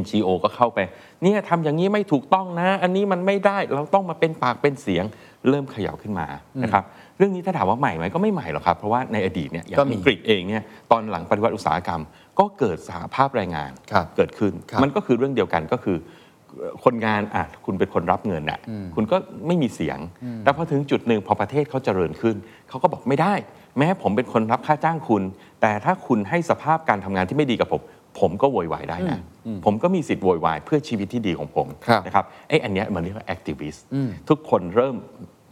[0.00, 0.78] NGO ก็เข้าไป
[1.22, 5.04] เนี่ยทำอย่างนี้ไม่ถูกต้องนะ อันนี้มันไม่ได้เราต้องมาเป็นปากเป็นเสียง
[5.48, 6.26] เริ่มเขย่าขึ้นมา
[6.62, 6.84] นะครับ
[7.18, 12.02] เรื่องนี้ถ้าถามว่าใหม่ไหมก็ไม่ใหม่หรอกครับ เพราะว่าในอดีตเนี่ยอย่างก็มีอังกฤษเองเนี่ยตอนหลังปฏิวัติอุตสาหกรรม
[12.38, 16.26] ก็เกิดสหภาพแรงงานครับเกิดขึ้นครับมันก็คือเรื่องเดียวกันก็คือเอ่อ
[16.84, 18.58] คนงานอะคุณเป็นคนรับเงินอะ
[18.94, 19.98] คุณก็ไม่มีเสียง
[20.42, 22.36] แต่พอถึงจุดหนึ่งพอประเทศเขาเจริญขึ้น
[22.68, 23.34] เขาก็บอกไม่ได้
[23.78, 25.22] แม้ผมเป็นคนรับค่าจ้างคุณ
[25.60, 27.82] แต่ถ้าคุณให้สภาพการทำงานที่ไม่ดีกับผม
[28.20, 29.18] ผมก็โวยวายได้นะ
[29.64, 33.84] ผมก็มีสิทธิ์โวยวายเพื่อชีวิตที่ดีของผมครับนะครับไอ้อันเนี้ยมันเรียกว่า activist
[34.28, 34.96] ทุกคนเริ่ม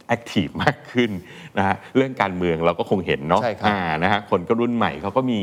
[0.07, 1.11] active มากขึ้น
[1.57, 5.39] นะฮะเรื่องการเมืองเราก็คงเห็นเนาะใช่ครับอ่านะฮะคนก็รุ่นใหม่เขาก็มี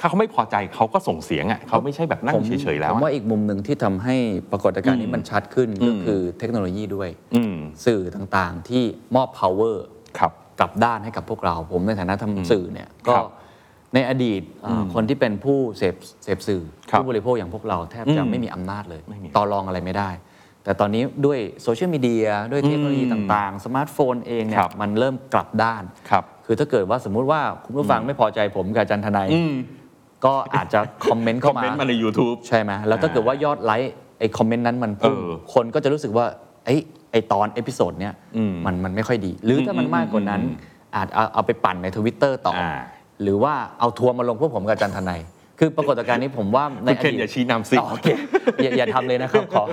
[0.00, 4.16] ถ้าเขาไม่พอใจเขาก็ส่งเสียงอะเขาไม่ใช่แบบนั่งผมเฉยๆแล้วผมอะ ว่าอีกมุมหนึ่งที่ทำให้
[4.50, 7.56] ปรากฏการณ์นี้มันชัดขึ้นก็คือเทคโนโลยีด้วย อืม
[7.86, 9.76] สื่อต่างๆที่มอบ power
[10.18, 13.26] ครับ กลับด้านให้กับพวกเรา ผมในฐานะทำสื่อเนี่ยก็ครับ
[13.94, 20.10] ในอดีตเอ่อคนที่เป็นผู้เสพเสพสื่อครับผู้บริโภคอย่างพวกเราแทบจะอืมไม่มีอำนาจเลย ไม่มีต่อรองอะไรไม่ได้
[20.64, 29.52] แต่ตอนนี้ด้วยโซเชียลมีเดียด้วยเทคโนโลยีอืมต่างๆ สมาร์ทโฟนเองเนี่ยครับมันเริ่มกลับด้าน ครับ คือถ้าเกิดว่าสมมุติว่าคุณผู้ฟังไม่พอใจผมกับอาจารย์ทนายอืม
[30.24, 36.26] ก็อาจจะคอมเมนต์เข้ามา คอมเมนต์มาใน YouTube ใช่ไหมแล้วถ้าเกิดว่ายอดไลค์ไอ้คอมเมนต์นั้นมันพุ่งเออคนก็จะรู้สึกว่า
[36.64, 36.80] ไอ้ย
[37.12, 40.42] ไอ้ตอน episode เนี้ยอืมมันมันไม่ค่อยดี หรือถ้ามันมากกว่านั้น
[40.96, 42.72] อาจเอาเอาไปปั่นในทวิตเตอร์ต่ออา
[43.22, 45.20] หรือว่าเอาทัวร์มาลงพวกผมกับอาจารย์ทนาย
[45.58, 48.06] คือปรากฏการณ์นี้ผมว่าในอดีต คุณเคนอย่าชี้นำสิอ๋อโอเค
[48.62, 49.64] อย่าอย่าทำเลยนะครับขอ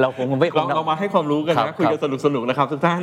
[0.00, 3.02] เราคงไม่ เราคง เรามาให้ความรู้กันครับ นะคุยกันสนุกสนุกๆนะครับทุกท่าน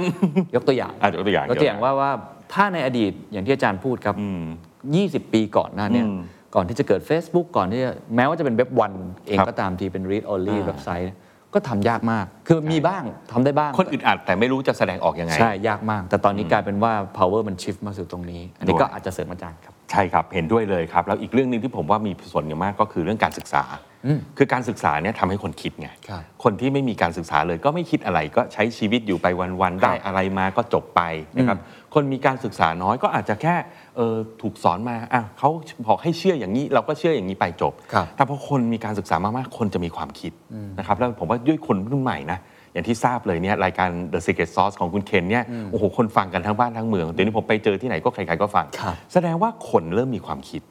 [0.56, 2.12] ยกตัวอย่างอะยกตัวอย่างยกตัวอย่างว่าว่า
[2.54, 4.42] ถ้าในอดีตอย่างที่อาจารย์พูดครับ อืม
[4.88, 6.20] 20 ปีก่อนหน้าเนี่ยอืม
[6.56, 8.94] ก่อนที่จะเกิด Facebook ก่อนที่จะแม้ว่าจะเป็นเว็บวัน
[9.28, 11.14] เองครับก็ตามทีเป็น read only อ่าเว็บไซต์
[11.54, 23.64] ก็ทำยากมาก คือมีบ้างทำได้บ้าง คนอึดอัดแต่ไม่รู้จะแสดงออกยังไง ใช่ ยากมาก แต่ตอนนี้กลายเป็นว่า power มัน shift มาสู่ตรงนี้ อันนี้ด้วยก็อาจจะเสริมอาจารย์ครับ ใช่ครับ เห็นด้วยเลยครับ แล้วอีกเรื่องหนึงที่ผมว่ามีส่วนอย่างมากก็คือเรื่องการศึกษา
[24.06, 29.28] อืมคือการศึกษาเนี่ยทำให้คนคิดไงครับคนที่ไม่มีการศึกษาเลยก็ไม่คิดอะไรก็ใช้ชีวิตอยู่ไป
[29.62, 31.02] วันๆ ได้อะไรมาก็จบไป
[31.38, 31.58] นะครับ
[31.94, 33.56] คนมีการศึกษาน้อยก็อาจจะแค่
[33.96, 35.50] เออถูกสอนมาอะเขา
[35.86, 40.32] บอกให้เชื่ออย่างนี้ เราก็เชื่ออย่างนี้ไปจบครับแต่พอคนมีการศึกษามากๆคนจะมีความคิด
[40.80, 42.40] นะครับแล้วผมว่าด้วยคนรุ่นใหม่นะ
[42.74, 50.62] อย่างที่ทราบเลยเนี่ยรายการ The Secret Sauce ของคุณเคนเนี่ยโอ้โหคนฟังกันทั้งบ้านทั้งเมืองเดี๋ยวนี้ผมไปเจอที่ไหนก็ใครๆก็ฟังครับแสดงว่าคนเริ่มมีความคิด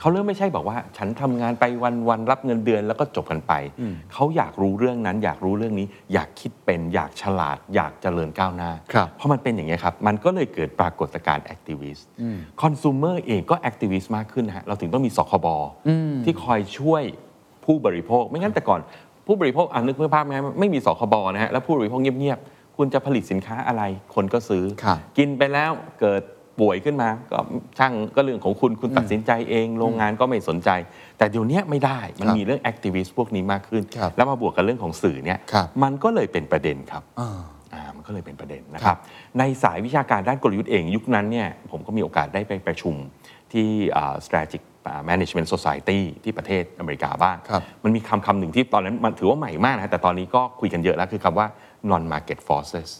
[0.00, 1.64] เขาเริ่มไม่ใช่บอกว่า ฉันทำงานไป
[2.08, 3.52] วันๆรับเงินเดือนแล้วก็จบกันไป
[4.12, 12.06] เขาอยากรู้เรื่องนั้น อยากรู้เรื่องนี้ อยากคิดเป็นอยากฉลาด อยากเจริญก้าวหน้าครับเพราะมันเป็นอย่างนี้ครับ มันก็เลยเกิดปรากฏการณ์แอคทิวิสต์
[12.62, 15.46] คอน sumer เองก็แอคทิวิสต์มากขึ้นนะฮะเราถึงต้องมีสคบ
[16.24, 17.04] ที่คอยช่วย
[17.64, 18.80] ผู้บริโภค ไม่งั้นแต่ก่อน
[19.28, 23.82] ผู้บริโภคอ่านึกภาพไหมไม่มีสคบนะฮะแล้วผู้บริโภคเงียบๆคุณจะผลิตสินค้าอะไร
[24.14, 26.22] คนก็ซื้อครับกินไปแล้วเกิด
[26.60, 27.38] ป่วยขึ้นมา ก็
[27.78, 30.70] ช่างก็เรื่องของคุณคุณตัดสินใจเอง โรงงานก็ไม่สนใจ
[31.18, 37.40] แต่เดี๋ยวนี้ไม่ได้มันครับมีเรื่องแอคทิวิสต์พวกนี้มากขึ้นครับแล้วมาบวกกับเรื่องของสื่อเนี่ยครับมันก็เลยเป็นประเด็นครับอ่า
[37.74, 39.00] อ่ามันก็เลยเป็นประเด็นนะคครัรับบ
[39.38, 42.94] ในสายวิชาการด้านกลยุทธ์เองยุคนั้นเนี่ยผมก็มีโอกาสได้ไปประชุม
[43.52, 44.62] ที่อ่า strategic
[45.10, 51.46] management society ที่ประเทศอเมริกาบ้างครับมันมีคำคำหนึ่งที่ตอนนั้นมันถือว่าใหม่มากนะแต่ตอนนี้ก็คุยกันเยอะแล้วคือคำว่า
[51.90, 52.90] non market forces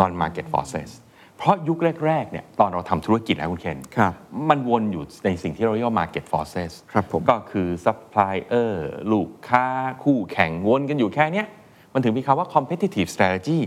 [0.00, 0.90] non market forces
[1.38, 4.12] เพราะยุคแรกๆเนี่ยตอนเราทำธุรกิจนะคุณเคนครับ
[4.48, 8.72] มันวนอยู่ในสิ่งที่เราเรียกว่า market forces ครับผมก็คือ supplier
[9.12, 9.66] ลูกค้า
[10.04, 11.46] คู่แข่งวนกันอยู่แค่เนี้ย
[11.92, 13.60] มันถึงมีคำว่า competitive strategy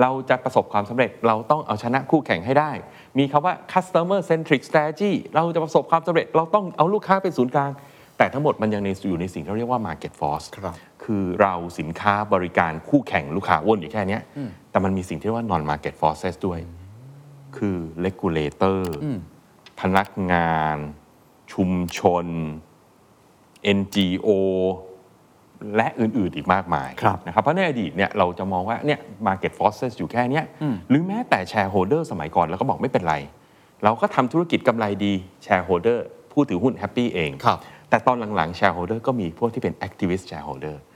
[0.00, 2.70] เราจะประสบความสำเร็จเราต้องเอาชนะคู่แข่งให้ได้
[3.18, 7.70] มีคำว่า customer centric strategy เราจะประสบความสำเร็จ เราต้องเอาลูกค้าเป็นศูนย์กลาง
[8.18, 10.74] แต่ทั้งหมดมันยังในอยู่ในสิ่งที่เราเรียกว่า market force ครับ
[11.04, 14.22] คือเราสินค้าบริการคู่แข่งลูกค้าวนอยู่แค่เนี้ย
[14.70, 16.60] แต่มันมีสิ่งที่เรียกว่า non market forces ด้วย
[17.56, 18.78] คือ regulator
[19.80, 20.76] พนักงาน
[21.52, 22.26] ชุมชน
[23.78, 24.28] NGO
[25.76, 28.98] และอื่นๆอีกมากมายครับนะครับเพราะในอดีตเนี่ยเราจะมองว่าเนี่ย
[29.28, 30.44] market forces อยู่แค่เนี้ย
[30.88, 33.16] หรือแม้แต่ shareholder สมัยก่อนเราก็บอกไม่เป็นไร
[33.84, 35.12] เราก็ทำธุรกิจกำไรดี
[35.46, 35.98] shareholder
[36.32, 37.58] ผู้ถือหุ้น happy เองครับ
[37.90, 40.93] แต่ตอนหลังๆ shareholder ก็มีพวกที่เป็น activist shareholder โอ้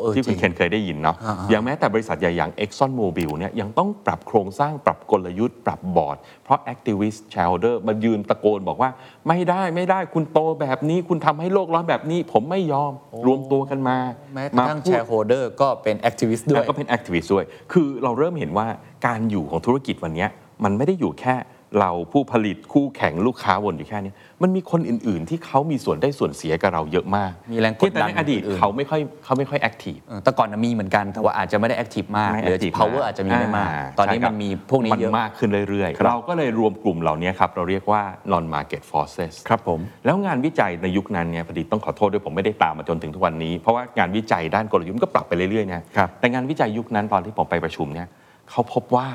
[0.00, 8.90] เออที่จคุณเคนเคยได้ยินเนาะอ่าๆอย่างแม้แต่บริษัทใหญ่อย่าง Exxon Mobil เนี่ยยังต้องปรับโครงสร้างปรับกลยุทธ์ปรับบอร์ด เพราะ activist shareholder มายืนตะโกนบอกว่า
[9.28, 12.92] ไม่ได้ไม่ได้คุณโตแบบนี้คุณทำให้โลกร้อนแบบนี้ ผมไม่ยอม
[13.26, 13.98] รวมตัวกันมา
[14.34, 18.66] แม้กระทั่ง shareholder ก็เป็น activist ด้วยแล้วก็เป็น activist ด้วย คือเราเริ่มเห็นว่า
[19.06, 20.30] การอยู่ของธุรกิจวันเนี้ย
[20.64, 21.34] มันไม่ได้อยู่แค่
[21.80, 24.12] เราผู้ผลิตคู่แข่งลูกค้าวนอยู่แค่นี้
[24.42, 48.08] มันมีคนอื่นๆ ที่เขามีส่วนได้ส่วนเสียกับเราเยอะมากมีแรงกดดันที่แต่ในอดีตอื่นๆเขาไม่ค่อยเขาไม่ค่อย active เออแต่ก่อนน่ะมีเหมือนกันแต่ว่าอาจจะไม่ได้ active มากไม่หรือ active power มกอาจจะมีไม่มากอ่ตอนนี้ใช่คมัรับนมีพวกนี้มันเยอะมากขึ้นเรื่อยๆ เราก็เลยรวมกลุ่มเหล่านี้ครับ เราเรียกว่า non market forces ครับผมแล้วงานวิจัยในยุคนั้นเนี่ยพอดีต้องขอโทษด้วยผมไม่ได้ตามมาจนถึงทุกวันนี้ เพราะว่างานวิจัยด้านกลยุทธ์มันก็ปรับไปเรื่อยๆนะครับแต่งานวิจัยยุคนั้นตอนที่ผมไปประชุมเนี่ย
[48.50, 49.08] เขาพบว่า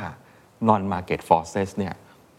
[0.69, 1.93] non market forces เนี่ย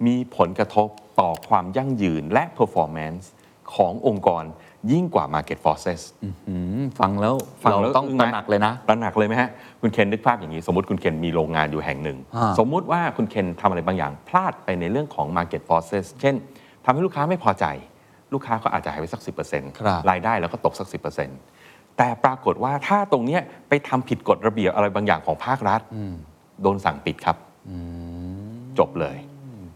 [0.06, 0.88] มีผลกระทบ
[1.20, 3.24] ต่อความยั่งยืนและ performance
[3.74, 4.44] ขององค์กร
[4.92, 6.00] ยิ่งกว่า market forces
[6.48, 7.34] อืมฟังแล้ว
[7.64, 16.34] ฟังเราแล้วต้องอึ้งตไหมระหนักเลยนะตระหนักเลยไหมฮะ คุณเคนนึกภาพอย่างนี้ สมมติคุณเคนมีโรงงานอยู่แห่งหนึ่งอ่าสมมุติว่าคุณเคนทำอะไรบางอย่างพลาดไปในเรื่องของ market forces เช่น
[16.84, 17.66] ทำให้ลูกค้าไม่พอใจ
[18.32, 20.88] ลูกค้าก็อาจจะหายไปสัก 10%ครับรายได้แล้วก็ตกสัก
[21.42, 25.80] 10%แต่ปรากฏว่าถ้าตรงเนี้ยไปทำผิดกฎระเบียบอะไรบางอย่างของภาครัฐ
[26.62, 27.36] โดนสั่งปิดครับ
[28.78, 29.16] จบเลย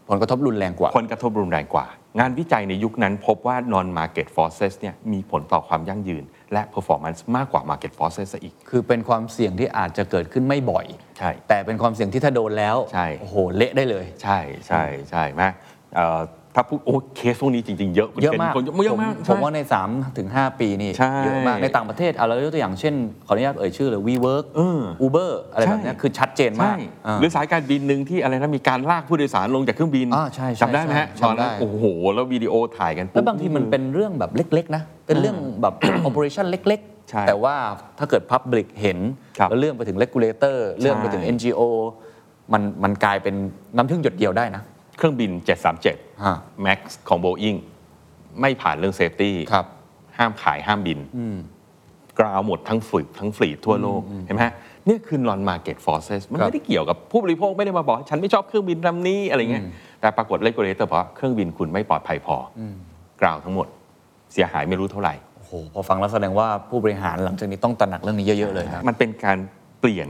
[0.09, 1.87] ผลกระทบรุนแรงกว่า ผลกระทบรุนแรงกว่า
[2.19, 10.87] งานวิจัยในยุคนั้นพบว่า non market forces เนี่ยมีผลต่อความยั่งยืน และ performance มากกว่า market forces ซะอีก คือเป็นความเสี่ยงที่อาจจะเกิดขึ้นไม่บ่อย
[11.19, 15.43] ใช่ แต่เป็นความเสี่ยงที่ถ้าโดนแล้ว ใช่ โอ้โห เละได้เลย ใช่ใช่ใช่ไหม
[16.57, 22.95] เอ่อถ้าพูดโอ้เคสพวกนี้จริง ๆ เยอะคุณเยอะคนมากคนเยอะมากผมใช่ผมว่าใน3ถึง5ปีนี่ใช่เยอะมากในต่างประเทศเอาเรายกตัวอย่างเช่น
[23.27, 35.75] ขออนุญาตเอ่ยชื่อเลย WeWork เออ Uber อะไรแบบเนี้ยใช่คือชัดเจนมาใช่กอ่าหรือสายการบินหนึ่งที่อะไรนะมีการลากผู้โดยสารลงจากเครื่องบินอ่าใช่ใช่จำได้ไหมฮะใช่ตอนนั้นจำได้โอ้โห แล้ววิดีโอถ่ายกันปุ๊แล้วบางทีมันเป็นเรื่องแบบเล็ก ๆ นะ เป็นเรื่องแบบ
[36.09, 37.55] operation เล็กใช่ๆแต่ว่า
[37.99, 38.99] ถ้าเกิด Public เห็น
[39.39, 41.61] ครับแล้วเรื่องไปถึง regulator เรื่องไปถึง NGO
[42.53, 43.35] มันมันกลายเป็น
[43.77, 44.63] น้ำผึ้งหยดเดียวได้นะ
[44.97, 45.31] เครื่องบิน
[45.77, 46.79] 737ฮะ MAX
[47.09, 47.59] ของ Boeing
[48.41, 49.67] ไม่ผ่านเรื่อง safety ครับ
[50.19, 50.99] ห้ามขายห้ามบิน
[52.19, 54.55] ground หมดทั้ง fleet ทั้ง fleet ทั่วโลก เห็นไหมฮะ
[54.87, 59.65] เนี่ยคือ non market forces มันครับไม่ได้เกี่ยวกับผู้บริโภคไม่ได้มาบอก ฉันไม่ชอบเครื่องบินลำนี้อะไรเงี้ย
[60.01, 63.67] แต่ปรากฏ regulator บอกว่าเครื่องบินคุณไม่ปลอดภัยพอ ground ทั้งหมด
[64.33, 69.39] เสียหายไม่รู้เท่าไหร่โอ้โหพอฟังแล้วแสดงว่าผู้บริหารหลังจากนี้ต้องตระหนักเรื่องนี้เยอะ ๆ เลยครับมันเป็นการ
[69.81, 70.09] เปลี่ยน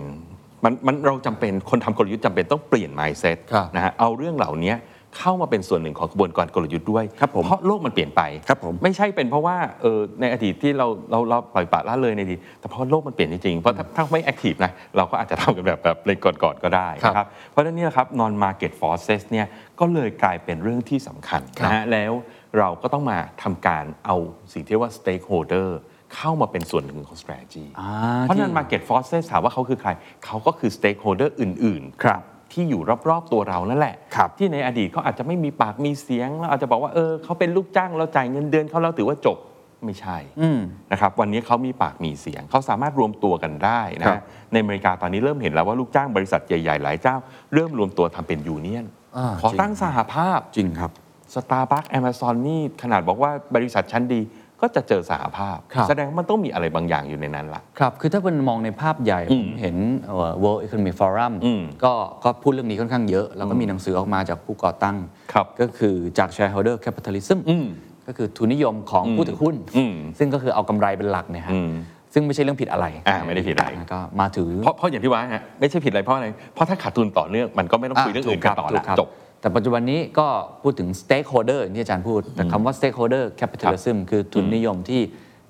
[0.66, 4.74] มันมันเราจำเป็นคนทำกลยุทธ์จำเป็นต้องเปลี่ยน mindset ครับนะฮะเอาเรื่องเหล่านี้
[5.18, 19.46] เข้ามาเป็นส่วนหนึ่งของกระบวนการกลยุทธ์ด้วยครับผมเพราะโลกมันเปลี่ยนไปครับผมไม่ใช่เป็นเพราะว่าเออในอดีตที่เราเราเราปล่อยปละละเลยในอดีตแต่เพราะโลกมันเปลี่ยนจริงๆเพราะถ้าถ้าไม่แอคทีฟนะเราก็อาจจะทำกันแบบแบบเลยก่อนๆก็ได้ครับนะครับเพราะฉะนั้นเนี่ยครับ non market forces เนี่ย
[19.80, 22.12] ก็เลยกลายเป็นเรื่องที่สำคัญครับนะฮะแล้ว
[22.58, 24.16] เราก็ต้องมาทำการเอา
[24.52, 25.68] สิ่งที่เรียกว่า stakeholder
[26.14, 27.90] เข้ามาเป็นส่วนหนึ่งของ strategy อ่า
[28.22, 29.90] เพราะที่นั้น market forces ถามว่าเขาคือใคร
[30.24, 39.38] เขาก็คือ stakeholder อื่นๆ ครับ ที่อยู่รอบๆตัวเรานั่นแหละ ครับ ที่ในอดีตเขาอาจจะไม่มีปากมีเสียงแล้วอาจจะบอกว่าเออเขาเป็นลูกจ้างเราจ่ายเงินเดือนเขาแล้วถือว่าจบ
[39.84, 40.60] ไม่ใช่ อืม
[40.92, 47.16] นะครับวันนี้เขามีปากมีเสียง เขาสามารถรวมตัวกันได้นะครับในอเมริกาตอนนี้เริ่มเห็นแล้วว่าลูกจ้างบริษัทใหญ่ ๆ หลายเจ้า
[47.54, 50.90] เริ่มรวมตัวทำเป็นยูเนียนอ่าขอจริง ตั้งสหภาพ จริงครับ
[51.34, 54.20] สตาร์บัคแอม z ซอนนี่ขนาดบอกว่าบริษัทชั้นดี
[54.60, 61.92] ก็จะเจอสหภาพ ครับ แสดงว่ามันต้องมีอะไรบางอย่างอยู่ในนั้นละ ครับ คือถ้าเป็นมองในภาพใหญ่อืผมมเห็นเอ่อ World Economic Forum อืมก็
[62.24, 64.96] ก็พูดเรื่องนี้ค่อนข้างเยอะ แล้วก็มีหนังสือออกมาจากผู้ก่อตั้ง
[65.32, 67.66] ครับก็คือจาก shareholder capitalism อืม
[68.06, 71.70] ก็คือทุนนิยมของผู้ถือหุ้น อืมซึ่งก็คือเอากำไรเป็นหลักเนี่ยฮะอืม
[72.14, 79.08] ซึ่งไม่ใช่เรื่องผิดอะไรอ่าไม่ได้ผิดอะไร ก็มาถือ เพราะเพราะอย่างที่ว่าฮะไม่ใช่ผิดอะไรเพราะอะไรเพราะถ้าขาดทุนต่อเนื่องมันก็ไม่ต้องคุยเรื่องอื่นกันต่อถูกละครับจบ
[79.40, 80.28] แต่ปัจจุบันนี้ก็
[80.62, 85.02] พูดถึง stakeholder อย่างที่อาจารย์พูด แต่คำว่า stakeholder capitalism คือทุนนิยมที่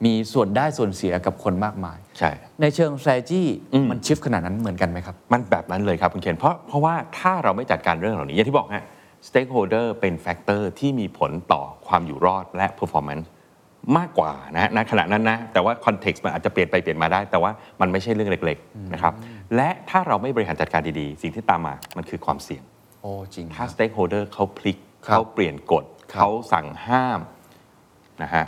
[0.06, 3.42] มีส่วนได้ส่วนเสียกับคนมากมาย ใช่ ในเชิง strategy
[3.74, 8.84] อืมมัน shift ขนาดนั้นเหมือนกันไหมครับ มันแบบนั้นเลยครับคุณเคนเพราะเพราะว่าถ้าเราไม่จัดการเรื่องเหล่านี้อย่างที่บอกฮะ
[9.28, 13.26] stakeholder เป็น factor ที่มีผลต่อความอยู่รอดและ performance
[13.98, 19.12] มากกว่านะณขณะนั้นนะแต่ว่า context มันอาจจะเปลี่ยนไปเปลี่ยนมาได้ แต่ว่ามันไม่ใช่เรื่องเล็กๆนะครับ
[19.56, 27.20] และถ้าเราไม่บริหารจัดการดีๆ สิ่งที่ตามมามันคือความเสี่ยงโอ้จริงถ้า stakeholder เขาพลิกครับเขาเปลี่ยนกฎครับเขาสั่งห้าม
[28.22, 28.44] นะฮะ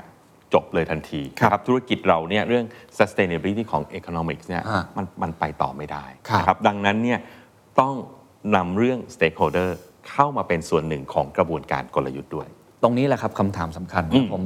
[0.54, 2.64] จบเลยทันทีครับนะครับธุรกิจเราเนี่ยเรื่อง
[2.98, 7.18] sustainability ของ economics เนี่ยฮะมันมันไปต่อไม่ได้ครับนะครับดังนั้นเนี่ย
[7.80, 7.94] ต้อง
[8.56, 9.68] นำเรื่อง stakeholder
[10.10, 12.48] เข้ามาเป็นส่วนหนึ่งของกระบวนการกลยุทธ์ด้วย
[12.82, 14.42] ตรงนี้แหละครับคำถามสำคัญ อืมผม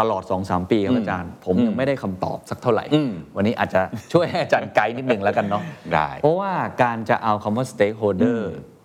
[0.00, 3.80] ตลอด 2-3ปีครับอาจารย์ ผมยังไม่ได้คำตอบสักเท่าไหร่ อืม วันนี้อาจจะ
[4.12, 5.62] ช่วยให้อาจารย์ไกด์นิดนึงแล้วกันเนาะ
[5.94, 8.77] ได้ เพราะว่าการจะเอาคำว่า stakeholder ครับ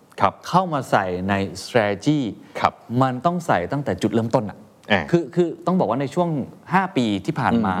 [0.48, 2.20] เข้ามาใส่ใน strategy
[2.60, 2.72] ครับ
[3.02, 4.58] มันต้องใส่ตั้งแต่จุดเริ่มต้นอะ
[4.92, 6.28] อ่าคือคือต้องบอกว่าในช่วง
[6.62, 7.74] 5 ปีที่ผ่านมา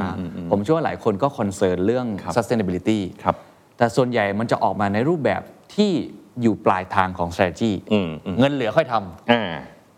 [0.50, 3.36] ผมเชื่อว่าหลายคนก็คอนเซิร์นเรื่องครับ sustainability ครับ
[3.78, 5.42] แต่ส่วนใหญ่มันจะออกมาในรูปแบบ
[5.74, 5.90] ที่
[6.42, 9.52] อยู่ปลายทางของ strategy อืมอืมเงินเหลือค่อยทำอ่า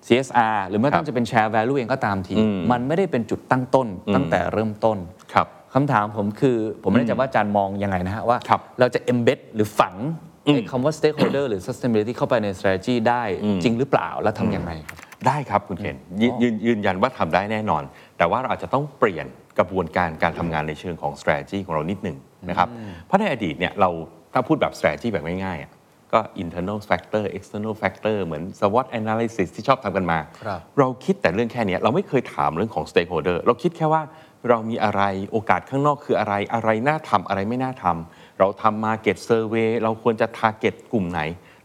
[0.07, 4.99] CSR หรือไม่ครัต้อบงจะเป็น share value เองก็ตามทีอืมมันไม่ได้เป็นจุดตั้งต้นอืมตั้งแต่เริ่มต้น
[5.33, 10.26] ครับคำถามผมคือผมไม่แน่ใจว่าอาจารย์มองยังไงนะฮะว่าครับเราจะ embed หรือฝังอืมไอ้
[10.71, 17.83] คำว่า stakeholder หรือ sustainability เข้าไปใน strategy ได้อืมจริงหรือเปล่าและทำยังไงครับ ได้ครับคุณเคนยืนยืนยืนยันว่าทำได้แน่นอน
[18.19, 19.27] แต่ว่าเราอาจจะต้องเปลี่ยน
[19.59, 22.17] กระบวนการการทำงานในเชิงของ strategy ของเรานิดหนึ่ง
[22.49, 22.69] นะครับ
[23.07, 23.91] เพราะในอดีตเนี่ยเรา
[24.33, 25.73] ถ้าพูดแบบ strategy แบบง่ายๆอะ
[26.13, 34.03] ก็ internal factor external factor เหมือน SWOT analysis ที่ชอบทำกันมา ครับ เราคิดแต่เรื่องแค่เนี้ยเราไม่เคยถามเรื่องของ stakeholder เราคิดแค่ว่า
[34.49, 41.21] เรามีอะไรโอกาสข้างนอกคืออะไรอะไรน่าทำอะไรไม่น่าทำ เราทำ market survey เราควรจะ target กลุ่มไหน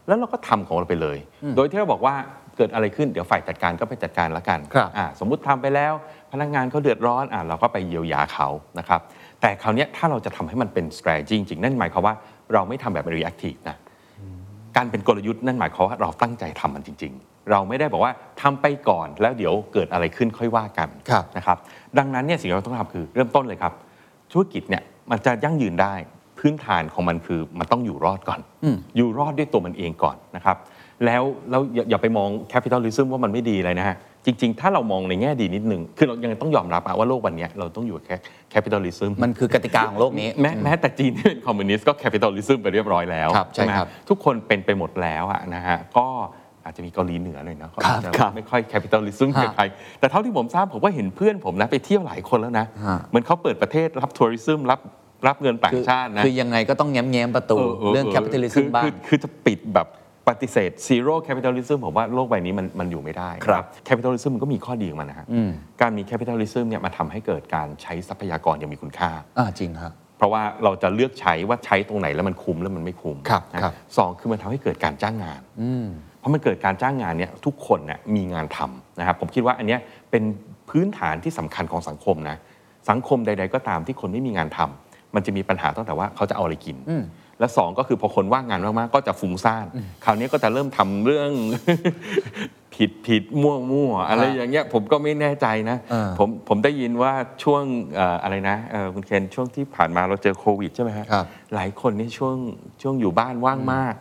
[0.06, 1.18] แล้วเราก็ทำของเราไปเลย
[1.56, 2.14] โดยที่เราบอกว่า
[2.56, 5.92] เกิดอะไรขึ้นเดี๋ยวฝ่ายจัดการก็ไปจัดการละกันครับ อ่าสมมุติทำไปแล้ว
[6.32, 9.00] พนักงานเขาเดือดร้อนอ่าเราก็ไปเยียวยาเขานะครับ
[9.40, 12.14] แต่คราวเนี้ยถ้าเราจะทำให้มันเป็น strategy จริงๆ นั่นหมายความว่า
[12.52, 13.76] เราไม่ทำแบบ reactive นะ
[14.76, 21.56] การเป็นกลยุทธ์นั่นหมายความว่าเราตั้งใจทำมันจริง ๆ เราไม่ได้บอกว่าทำไปก่อนแล้วเดี๋ยวเกิดอะไรขึ้นค่อยว่ากันครับนะครับ
[21.98, 23.72] ดังนั้นเนี่ยสิ่งที่เราต้องทำคือเริ่มต้นเลยครับ
[24.32, 25.94] ธุรกิจเนี่ยมันจะยั่งยืนได้
[26.42, 28.40] พื้นฐานของมันคือมันต้องอยู่รอดก่อน
[28.96, 30.56] อยู่รอดด้วยตัวมันเองก่อนนะครับ
[31.06, 38.16] แล้วแล้วอย่าอย่าไปมอง capitalism ว่ามันไม่ดีเลยนะฮะ จริง ๆ ถ้าเรามองในแง่ดีนิดนึง คือเรายังต้องยอมรับอะว่าโลกวันเนี้ยเราต้องอยู่แค่
[38.50, 46.06] capitalism มันคือกติกาของโลกนี้ แม้แม้แต่จีนที่เป็นคอมมิวนิสต์ก็ capitalism ไปเรียบร้อยแล้วครับใช่ไหมครับ ทุกคนเป็นไปหมดแล้วอะนะฮะก็
[46.64, 54.80] อาจจะมีเกาหลีเหนือหน่อยเนาะเขาอาจจะครับไม่ค่อย capitalism ฮะใครๆแต่เท่าที่ผมทราบผมว่าเห็นเพื่อนผมนะไปเที่ยวหลายคนแล้วนะฮะ เหมือนเขาเปิดประเทศรับ tourism รับ
[55.26, 57.58] รับเงินต่างชาตินะคือยังไงก็ต้องแง้มแง้มๆประตู
[57.92, 59.88] เรื่อง capitalism คือบ้างคือคือจะปิดแบบ
[60.28, 75.86] ปฏิเสธ zero capitalism ผมว่าโลกใบนี้มันมันอยู่ไม่ได้ครับ capitalism มันก็มีข้อดีของมันนะฮะอืมการมี capitalism เนี่ยมาทำให้เกิดการใช้ทรัพยากรอย่างมีคุณค่าอ่าจริงครับเพราะว่าเราจะเลือกใช้ว่าใช้ตรงไหนแล้วมันคุ้มแล้วมันไม่คุ้มครับนะครับสองคือมันทำให้เกิดการจ้างงานอืม
[76.18, 79.80] เพราะมันเกิดการจ้างงานเนี่ยทุกคนเนี่ยมีงานทำนะครับผมคิดว่าอันเนี้ย
[80.10, 80.22] เป็น
[80.70, 82.36] พื้นฐานที่สำคัญของสังคมนะ
[82.90, 87.04] สังคมใด ๆ ก็ตามที่คนไม่มีงานทำ มันจะมีปัญหาตั้งแต่ว่าเขาจะเอาอะไรกินอืม
[87.40, 89.66] และสองก็คือพอคนว่างงานมากๆก็จะฟุ้งซ่าน
[90.04, 91.30] คราวนี้ก็จะเริ่มทำเรื่อง
[92.74, 97.62] ผิดผิดมั่วมั่วอะไรอย่างเงี้ยผมก็ไม่แน่ใจนะเออผมผมได้ยินว่าช่วง
[97.96, 102.36] เอ่ออะไรนะเอ่อคุณเคนช่วงที่ผ่านมาเราเจอโควิดใช่ไหมฮะครับหลายคนนี่ช่วง
[102.82, 103.94] ช่วงอยู่บ้านว่างมาก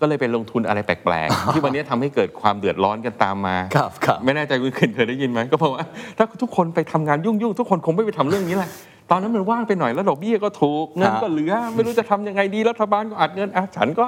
[0.00, 5.84] ก็เลยไปลงทุนอะไรแปลกๆ ที่วันนี้ทำให้เกิดความเดือดร้อนกันตามมาครับครับไม่แน่ใจคุณเคนเคยได้ยินไหมก็เพราะว่า
[6.18, 8.70] ถ้าทุกคนไปทำงานยุ่งๆทุกคนคงไม่ไปทำเรื่องนี้แหละ
[9.10, 14.06] ตอนนั้นมันว่างไปหน่อยแล้วดอกเบี้ยก็ถูกเงินก็เหลือ ไม่รู้จะทำยังไงดีรัฐบาลก็อัดเงินอะฉันก็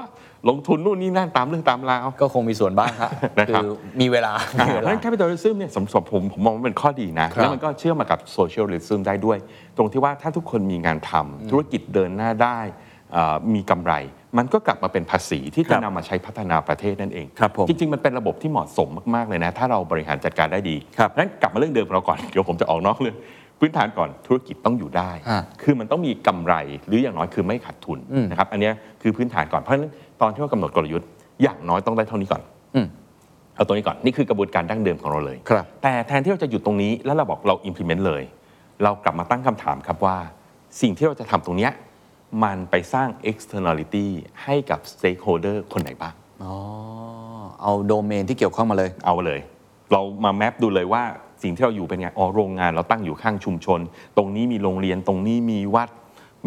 [0.49, 3.11] ลงทุนนู่นนี่นั่นตามเรื่องตามราวก็คงมีส่วนบ้างครับ
[3.41, 9.39] นะครับคือมีเวลาอ่ามีเพเวราะฉะลานั้น capitalism เนี่ยสำหรับผมผมมองว่าเป็นข้อดีนะครับแล้วมันก็เชื่อมมากับ socialism ได้ด้วย
[9.77, 12.59] ตรงที่ว่าถ้าทุกคนมีงานทำธุรกิจเดินหน้าได้
[13.13, 13.93] เอ่อมีกำไร
[14.39, 23.17] มันก็กลับมาเป็นภาษีที่ครัจะบนำมาใช้พัฒนาประเทศนั่นเองครับผมจริง ๆ มันเป็นระบบที่เหมาะสมมากๆเลยนะ ถ้าเราบริหารจัดการได้ดีครับนั้นกลับมาเรื่องเดิมของเราก่อนเดี๋ยวผมจะออกนอกเรื่อง
[23.61, 26.55] พื้นฐานก่อนธุรกิจต้องอยู่ได้ฮะคือมันต้องมีกำไร
[26.87, 31.09] หรืออย่างน้อยคือไม่ขาดทุนอืมนะครับอันเนี้ยคือพื้นฐานก่อนเพราะฉะนั้นตอนที่เรากำหนดกลยุทธ์
[31.42, 32.42] อย่างน้อยต้องได้เท่านี้ก่อน
[32.75, 32.87] อืม
[33.57, 38.23] เอาตรงนี้ก่อนนี่คือกระบวนการดั้งเดิมของเราเลยครับแต่แทนที่เราจะหยุดตรงนี้แล้วเราบอกเรา implement เลย
[38.83, 40.16] เรากลับมาตั้งคำถามครับว่า
[40.81, 41.73] สิ่งที่เราจะทำตรงเนี้ย
[42.44, 44.07] มันไปสร้าง externality
[44.44, 46.55] ให้กับ stakeholder คนไหนบ้างอ๋อ
[47.62, 49.40] เอาโดเมนที่เกี่ยวข้องมาเลย เอาเลย
[49.92, 51.03] เรามาแมปดูเลยว่า
[51.42, 53.81] สิ่งที่เราอยู่เป็นไงอ๋อโรงงานเราตั้งอยู่ข้างชุมชน
[54.16, 55.88] ตรงนี้มีโรงเรียนตรงนี้มีวัด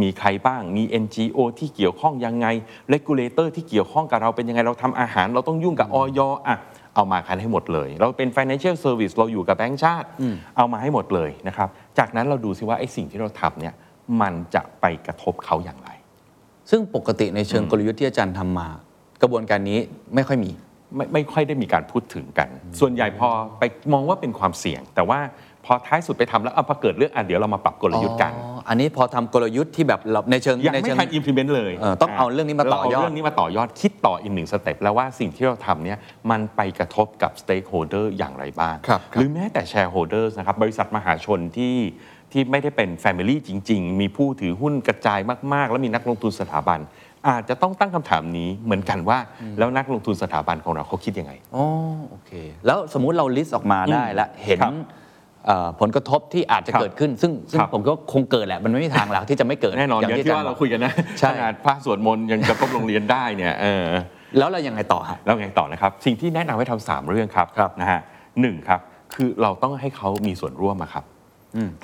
[0.01, 2.47] มีใครบ้าง มี NGO ที่เกี่ยวข้องยังไง
[2.93, 6.57] regulator ที่เกี่ยวข้องกับเราเป็นยังไง เราทำอาหาร เราต้องยุ่งกับออยอะ
[6.95, 10.07] เอามากันให้หมดเลย เราเป็น financial service เราอยู่กับแบงก์ชาติ
[10.57, 13.73] เอามาให้หมดเลยนะครับ จากนั้นเราดูซิว่าไอ้สิ่งที่เราทำเนี่ย
[14.21, 15.89] มันจะไปกระทบเขาอย่างไร
[16.69, 18.67] ซึ่งปกติในเชิงกลยุทธ์ที่อาจารย์ทำมา
[19.21, 19.79] กระบวนการนี้
[20.15, 20.51] ไม่ค่อยมี
[20.95, 23.29] ไม่ไม่ค่อยได้มีการพูดถึงกัน ส่วนใหญ่พอ
[23.59, 25.19] ไปมองว่าเป็นความเสี่ยง แต่ว่า
[25.67, 35.97] พอท้ายสุดไปทำแล้วเอาพอเกิดเรื่องอะเดี๋ยวเรามาปรับกลยุทธ์กัน อ๋ออันนี้พอทำกลยุทธ์ที่แบบเราในเชิงยังในไม่เชิง ทัน implement เลยเออต้องเอาเรื่องนี้มาต่อยอด เเรื่องนี้มาต่อยอดคิดต่ออีกหนึ่งสเต็ปแล้วว่าสิ่งที่เราทำเนี่ย
[36.31, 41.75] มันไปกระทบกับ stakeholder อย่างไรบ้าง ครับครับ หรือแม้แต่ shareholders นะครับบริษัทมหาชนที่
[42.31, 45.19] ที่ไม่ได้เป็น family จริง ๆ มีผู้ถือหุ้นกระจาย
[45.53, 46.79] มาก ๆ แล้วมีนักลงทุนสถาบัน
[47.27, 49.17] อาจจะต้องตั้งคำถามนี้เหมือนกันว่า
[49.59, 51.65] แล้วนักลงทุนสถาบันของเราเขาคิดยังไง อ๋อ
[52.09, 52.31] โอเค
[52.65, 54.73] แล้วสมมุติเราลิสต์ออกมาได้แล้วเห็นครับ
[55.45, 63.85] เอ่อผลกระทบที่อาจจะครับเกิดขึ้น ซึ่งซึ่งครับ ผมก็คงเกิดแหละ มันไม่มีทางหลักที่จะไม่เกิดแน่นอนอย่างที่จว่าเราบคุยกันนะใช่ ขนาดพระสวดมนต์ยังกระทบโรงเรียนได้เนี่ยเออ
[64.37, 67.99] แล้วเรายังไงต่อฮะ แล้วไงต่อนะครับ สิ่งที่แนะนำให้ทำสามเรื่องครับครับนะฮะ
[68.41, 68.79] หนึ่งครับ
[69.13, 71.03] คือเราต้องให้เขามีส่วนร่วมอะครับ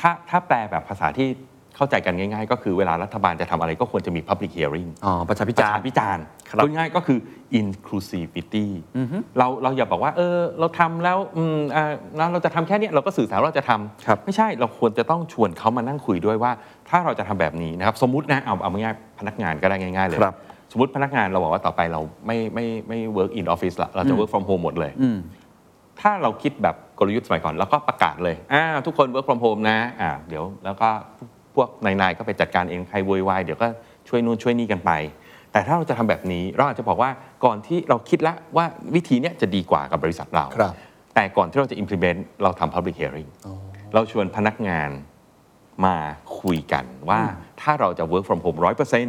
[0.01, 1.27] ถ้าถ้าแปลแบบภาษาที่
[1.75, 7.19] เข้าใจกันง่าย ๆ ก็คือเวลารัฐบาลจะทำอะไรก็ควรจะมี public hearing อ๋อประชาพิปจารระณ์ชาพิจารณ์ครับพูดง่ายๆก็คือ
[7.59, 8.67] inclusivity
[9.37, 16.51] เราเราอย่าบอกว่า เออ เราทำแล้วอืมอ่าแล้วเราจะทำแค่เนี้ยเราก็สื่อสารว่าเราจะทำครับไม่ใช่เราควรจะต้องชวนเขามานั่งคุยด้วยว่า
[16.89, 20.35] ถ้าเราจะทำแบบนี้นะครับ สมมตินะเอาเอาง่ายๆพนักงานก็ได้ง่ายๆเลย ครับ
[20.71, 25.17] สมมติพนักงานเราบอกว่าต่อไปเราไม่ไม่ไม่ work in office ละเราจะ work from home หมดเลย อืม
[26.01, 31.19] ถ้าเราคิดแบบกลยุทธ์สมัยก่อน แล้วก็ประกาศเลยอ่าทุกคน work from home นะอ่าเดี๋ยวแล้วก็พ
[31.59, 33.67] วกนายๆก็ไปจัดการเองใครโวยวายเดี๋ยวก็
[34.07, 34.91] ช่วยนู่นช่วยนี่กันไป
[35.51, 37.11] แต่ถ้าเราจะทำแบบนี้เราอาจจะบอกว่า
[37.45, 40.73] ก่อนที่เราคิดแล้วว่าวิธีเนี้ยจะดีกว่ากับบริษัทเราครับ
[41.15, 43.29] แต่ก่อนที่เราจะ implement เราทำ public hearing
[43.93, 44.89] เราชวนพนักงาน
[45.85, 45.95] มา
[46.39, 47.21] คุยกันว่า
[47.61, 48.59] ถ้าเราจะ work from home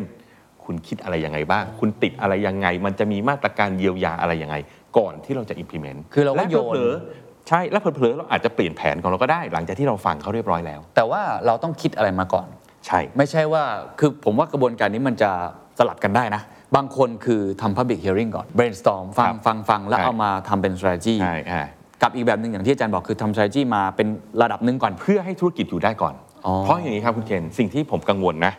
[0.06, 4.56] 100%คุณคิดอะไรยังไงบ้าง คุณติดอะไรยังไง มันจะมีมาตรการเยียวยาอะไรยังไง
[4.98, 12.46] ก่อนที่เราจะ implement คือเราก็และโยนเผลอๆ ใช่แล้วเผลอๆเราอาจจะเปลี่ยนแผนของเราก็ได้ หลังจากที่เราฟังเขาเรียบร้อยแล้ว แต่ว่าเราต้องคิดอะไรมาก่อน
[12.86, 13.62] ใช่ ไม่ใช่ว่า
[13.98, 15.30] คือผมว่ากระบวนการนี้มันจะ
[15.78, 16.42] สลับกันได้นะ
[16.76, 21.62] บางคนคือทำ public hearing ก่อน brainstorm ฟัคงรับฟังฟังแล้วใช่เอามาทำเป็น strategy ใช่อ่า
[22.02, 24.08] กับอีกแบบหนึ่งอย่างที่อาจารย์บอกคือทำ strategy มาเป็น
[24.42, 26.14] ระดับหนึ่งก่อนเพื่อให้ธุรกิจอยู่ได้ก่อน
[26.46, 28.52] อ๋อเพราะอย่างนี้ครับคุณเคนสิ่งที่ผมกังวลนะ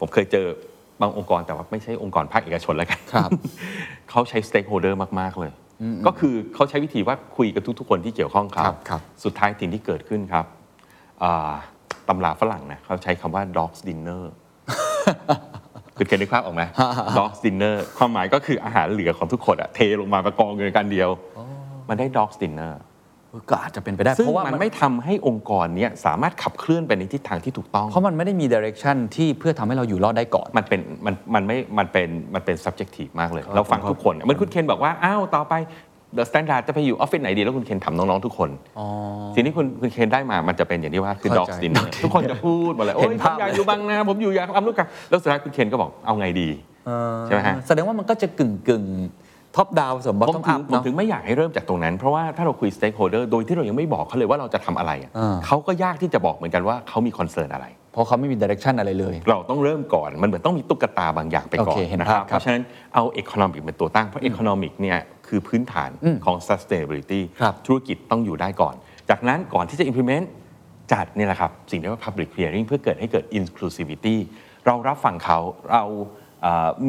[0.00, 0.46] ผมเคยเจอ
[1.00, 3.30] บางองค์กรแต่ว่าไม่ใช่องค์กรภาคเอกชนแล้วกันครับ
[4.10, 5.52] เขาใช้ stakeholder มากๆเลย
[6.06, 10.44] ก็คือเขาใช้วิธีว่าคุยกับทุก ๆ คนที่เกี่ยวข้องเขาครับครับ สุดท้ายสิ่งที่เกิดขึ้นครับ
[11.22, 11.52] อ่า
[12.08, 14.22] ตำราฝรั่งนะเขาใช้คำว่า dogs dinner
[15.96, 16.62] คุณเคนนึกภาพออกไหม
[17.18, 21.10] dogs dinner ความหมายก็คืออาหารเหลือของทุกคนอะเทลงมาประกองอยู่ในกันเดียว
[21.88, 22.72] มันได้ dogs dinner
[23.50, 35.54] ก็อาจจะเป็นไปได้ ซึ่งเพราะว่ามัมัน นไม่ทำให้องค์กรเนี้ยสามารถขับเคลื่อนไปในทิศทางที่ถูกต้อง เพราะมันไม่ได้มี direction ที่เพื่อทำให้เราอยู่รอดได้ก่อน มันเป็นมันมันไม่มันเป็นมันเป็น subjective มากเลยครับเราฟังครับทุกคนเหมือนคุณเคนบอกว่า อ้าว ต่อไป
[36.16, 38.86] The Standard จะไปอยู่ออฟฟิศไหนดี แล้วคุณเคนถามน้อง ๆ ทุกคนอ๋อ
[39.34, 46.48] สิ่งที่คุณคุณเคนได้มามันจะเป็นอย่างที่ว่าคือเข้า Dogs ใจ Dinner ทุกคนจะพูดหมดเลย โอ้เห็ยนผภาพมอยากอยู่บางนาผมอยู่อยากทำลูกกันแล้วสุดท้ายคุณเคนก็บอกเอาไงดี
[47.26, 48.84] ใช่ไหมฮะ แสดงว่ามันก็จะกึ่งกึ่ง
[49.56, 62.62] ท็อปดาวผสมบอทผมทอมถึอังพผมเนาะ ถึงไม่อยากให้เริ่มจากตรงนั้น เพราะว่าถ้าเราคุย stakeholder โดยที่เรายังไม่บอกเขาเลยว่าเราจะทำอะไรอะอ่า เขาก็ยากที่จะบอกเหมือนกันว่าเขามีคอนเซิร์นอะไร เพราะเขาไม่มี direction อะไรเลย เราต้องเริ่มก่อนมันเหมือนต้องมีตุ๊กตาบางอย่างไปก่อนโอเคเห็นนะภาคพรับครับเพราะฉะนั้น
[62.94, 65.90] เอา economic เป็นตัวตั้ง เพราะ economic เนี่ยคือพื้นฐาน
[66.24, 68.74] ของ sustainability ครับธุรกิจต้องอยู่ได้ก่อน
[69.10, 70.26] จากนั้นก่อนที่จะ implement
[70.92, 74.16] จัดเนี่ยแหละครับ สิ่งที่เรียกว่า public hearing เพื่อเกิดให้เกิด inclusivity
[74.66, 75.38] เรารับฟังเขา
[75.70, 76.02] เราเอ่อ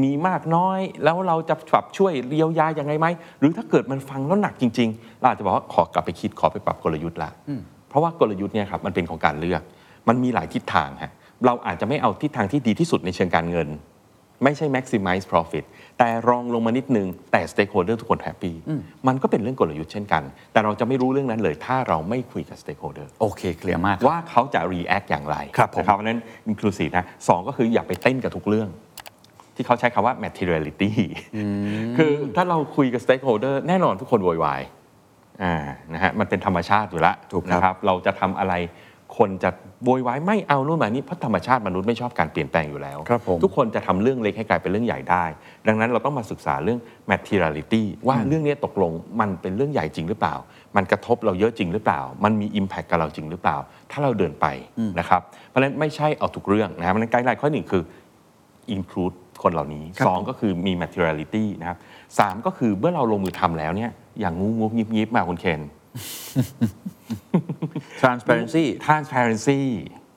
[0.03, 3.07] มีมากน้อย แล้วเราจะปรับช่วยเยียวยายังไงไหม
[3.39, 7.31] หรือถ้าเกิดมันฟังแล้วหนักจริง ๆ เราอาจจะบอกว่าขอกลับไปคิดขอไปปรับกลยุทธ์ละ
[7.89, 9.61] เพราะว่ากลยุทธ์เนี่ยครับมันเป็นของการเลือก
[10.07, 11.11] มันมีหลายทิศทางฮะ
[11.45, 13.69] เราอาจจะไม่เอาทิศทางที่ดีที่สุดในเชิงการเงิน
[14.43, 15.65] ไม่ใช่ maximize profit
[15.99, 18.55] แต่รองลงมานิดนึง แต่ stakeholder ทุกคนแฮปปี้
[19.07, 26.19] มันก็เป็นเรื่องกลยุทธ์เช่นกัน แต่เราจะไม่รู้เรื่องนั้นเลย ถ้าเราไม่คุยกับ stakeholder โอเคเคลียร์มากว่าเขาจะ react อย่างไรครับผมนะเพราะฉะนั้น
[26.51, 28.69] inclusive นะสองก็คืออย่าไปเต้นกับทุกเรื่อง
[29.55, 30.91] ที่เขาใช้คำว่า materiality
[31.97, 34.61] คือถ้าเราคุยกับ stakeholder แน่นอนทุกคนโวยวาย
[35.43, 35.55] อ่า
[35.93, 38.55] นะฮะมันเป็นธรรมชาติอยู่แล้วถูกครับนะครับ เราจะทำอะไร
[39.19, 39.49] คนจะ
[39.85, 45.25] โวยวายไม่เอานู่นมานี่เพราะธรรมชาติมนุษย์ไม่ชอบการเปลี่ยนแปลงอยู่แล้ว ครับผมทุกคนจะทำเรื่องเล็กให้กลายเป็นเรื่องใหญ่ได้
[45.67, 46.79] ดังนั้นเราต้องมาศึกษาเรื่อง
[47.11, 50.35] materiality ว่าเรื่องนี้ตกลงมันเป็นเรื่องใหญ่จริงหรือเปล่า
[50.75, 53.57] มันกระทบเราเยอะจริงหรือเปล่า มันมี impact กับเราจริงหรือเปล่า
[53.91, 54.47] ถ้าเราเดินไป
[54.99, 57.83] นะครับเพราะฉะนั้นไม่ใช่เอาทุกเรื่องนะครับเพราะฉะนั้นไกด์ไลน์ข้อหนึ่งคือ
[58.75, 61.77] include คนเหล่านี้ครับสองก็คือมี materiality นะครับ
[62.19, 65.61] สามก็คือเมื่อเราลงมือทำแล้วเนี่ยอย่างงูงูยิบยิบมาคุณเคน
[68.01, 69.61] transparency transparency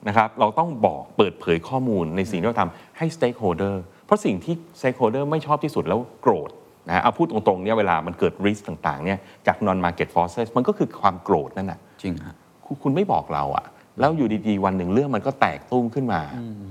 [0.07, 6.49] นะครับเราต้องบอกเปิดเผยข้อมูลในสิ่งที่เราทำให้ stakeholder เพราะสิ่งที่ stakeholder ไม่ชอบที่สุดแล้วโกรธ
[6.87, 13.65] นะเอาพูดตรงๆเนี่ยเวลามันเกิด risk ต่างๆเนี่ยจาก non market forces มันก็คือความโกรธนั่นแหะจริงฮะคุณคุณไม่บอกเราอะ
[13.99, 16.21] แล้วอยู่ดีๆ วันหนึ่งเรื่องมันก็แตกตุ้มขึ้นมา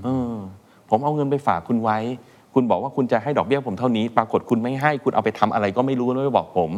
[0.05, 0.35] เออ
[0.89, 1.97] ผมเอาเงินไปฝากคุณไว้
[2.55, 6.71] คุณบอกว่าคุณจะให้ดอกเบี้ยผมเท่านี้ ปรากฏคุณไม่ให้คุณเอาไปทำอะไรก็ไม่รู้แล้วไม่บอกผม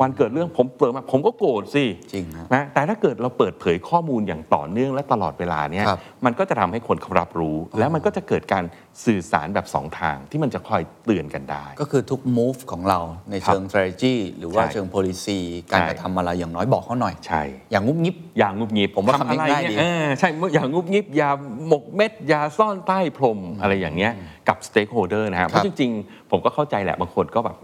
[0.00, 8.64] วันเกิดเรื่องผมเปิดมาผมก็โกรธสิจริงฮะนะแต่ถ้าเกิดเราเปิดเผยข้อมูลอย่างต่อเนื่องและตลอดเวลาเนี่ยครับมันก็จะทำให้คนเขารับรู้ แล้วมันก็จะเกิดการ
[9.04, 12.98] สื่อสารแบบสองทางที่มันจะคอยเตือนกันได้ ก็คือทุก move ของเรา
[13.30, 15.38] ในเชิง strategy หรือว่าใช่เชิง policy
[15.70, 21.30] การใช่กระทำอะไรอย่างน้อยบอกเขาหน่อยใช่อย่างงุบงิบอย่างงุบงิบผมว่าทำอะไรคำนี้ง่ายดีเนี่ยเออใช่อย่างุบงิบอย่า
[21.68, 24.12] หมกเม็ดอย่าซ่อนใต้พรมอะไรอย่างเงี้ย
[24.48, 27.56] กับ stakeholder นะฮะเพราะจริงๆ ผมก็เข้าใจแหละบางคนก็แบบ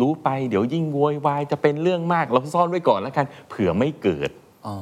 [0.00, 4.30] รู้ไปเดี๋ยวยิ่งโวยวายจะเป็นเรื่องมากเราซ่อนไว้ก่อนแล้วกันเผื่อไม่เกิด
[4.66, 4.74] อ๋อ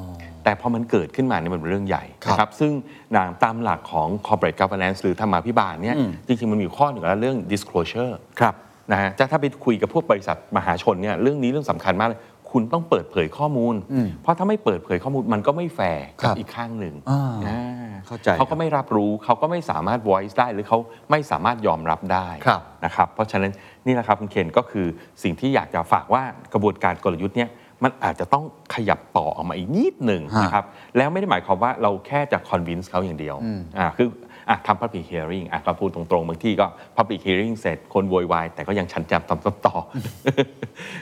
[0.45, 2.73] แต่พอมันเกิดขึ้นมาเนี่ยมันเป็นเรื่องใหญ่ครับนะครับซึ่ง
[3.17, 8.55] นามตามหลักของ corporate governance หรือธรรมาภิบาลเนี่ยอืมจริงๆ มันมีอยู่ข้อหนึ่งแล้วเรื่อง disclosure ครับ
[8.93, 12.21] นะฮะจะถ้าไปคุยกับพวกบริษัทมหาชนเนี่ยเรื่องนี้เรื่องสำคัญมากเลย
[12.53, 20.78] คุณต้องเปิดเผยข้อมูล อืมเพราะถ้าไม่เปิดเผยข้อมูลมันก็ไม่แฟร์ครักับบอีกข้างหนึ่งอ่าอ่าเข้าใจเขาก็ไม่รับรู้เขาก็ไม่สามารถ voice ได้หรือเขา
[21.11, 23.53] ไม่สามารถยอมรับได้ครับ นะครับเพราะฉะนั้น
[23.86, 24.86] นี่แหละครับคุณเคนก็คือ
[25.22, 26.22] สิ่งที่อยากจะฝากว่า
[26.53, 27.51] กระบวนการกลยุทธ์เนี่ย
[27.84, 28.44] มันอาจจะต้อง
[28.74, 30.64] ขยับต่อออกมาอีกนิดหนึ่งฮะนะครับ
[30.97, 33.36] แล้วไม่ได้หมายความว่าเราแค่จะ convince เขาอย่างเดียว
[33.78, 34.09] อ่าคือ
[34.49, 36.66] อะทำ public hearing อะก็พูดตรงๆบางที่ก็
[36.97, 39.74] public hearing เสร็จคนโวยวายแต่ก็ยังชันจำตำซับต่อ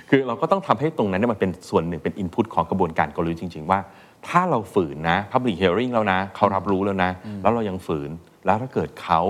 [0.08, 3.80] คือเราก็ต้องทำให้ตรงนั้นเนี่ยมันเป็นส่วนหนึ่งเป็น input ของกระบวนการกลยุทธ์จริง ๆ ว่า
[4.28, 7.10] ถ้าเราฝืนนะ public hearing แล้วนะเขารับรู้แล้วนะ
[7.42, 8.10] แล้วเรายังฝืน
[8.46, 9.20] แล้วถ้าเกิดเขา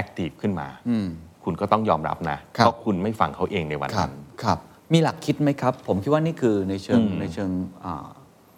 [0.00, 0.68] active ขึ้นมา
[1.44, 4.58] คุณก็ต้องยอมรับนะครับเพราะคุณไม่ฟังเขาเองในวันครับนั้นครับ
[4.92, 7.50] มีหลักคิดไหมครับ ผมคิดว่านี่คือในเชิงอืมในเชิง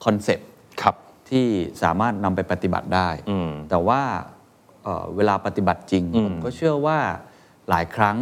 [0.04, 0.48] คอนเซปต์
[0.82, 0.94] ครับ
[1.30, 1.46] ที่
[1.82, 4.00] สามารถนำไปปฏิบัติได้อืมแต่ว่า
[4.87, 6.99] เอ่อเวลาปฏิบัติจริงอืมผมก็เชื่อว่า
[7.68, 8.16] หลายครั้ง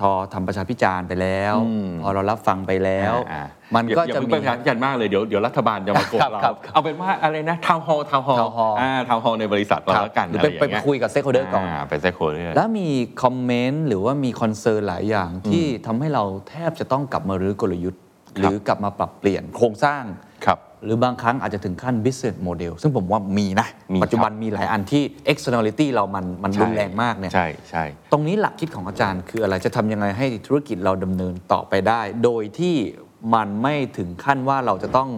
[0.00, 3.42] ทอทำประชาพิจารณ์ไปแล้วอืมพอเรารับฟังไปแล้วอ่า
[3.74, 12.88] มันก็อย่าจะอย่ามีเพิ่งไปพิจารณ์มากเลยเดี๋ยวเดี๋ยวรัฐบาลจะมาโกรธครับเราครับเอาเป็นว่าอะไรนะทาวน์ฮอลทาวน์ฮอล town hall อ่าทาวน์ฮอลในบริษัทเราแล้วกันหรือไปะไปย่างเงี้คุยกับ stakeholder ก่อนาไปเซคโคเดอร์แล้วมี
[13.22, 18.00] คอมเมนต์หรือว่ามีคอนเซิร์นหลายอย่างที่ทำให้เราแทบจะต้องกลับมารื้อกลยุทธ์
[18.38, 20.04] หรือกลับมาปรับเปลี่ยนโครงสร้าง
[20.46, 25.02] ครับหรือบางครั้งอาจจะถึงขั้น business model ซึ่งผมว่ามีนะมีปัจจุบันมีหลายอันที่
[25.32, 32.76] externality เรามันมันรุนแรงมากเนี่ยใช่ใช่ตรงนี้หลักคิดของอาจารย์คืออะไรจะทำยังไงให้ธุรกิจเราดำเนินต่อไปได้ โดยที่
[33.34, 35.08] มันไม่ถึงขั้นว่าเราจะต้อง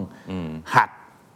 [0.75, 0.89] หัก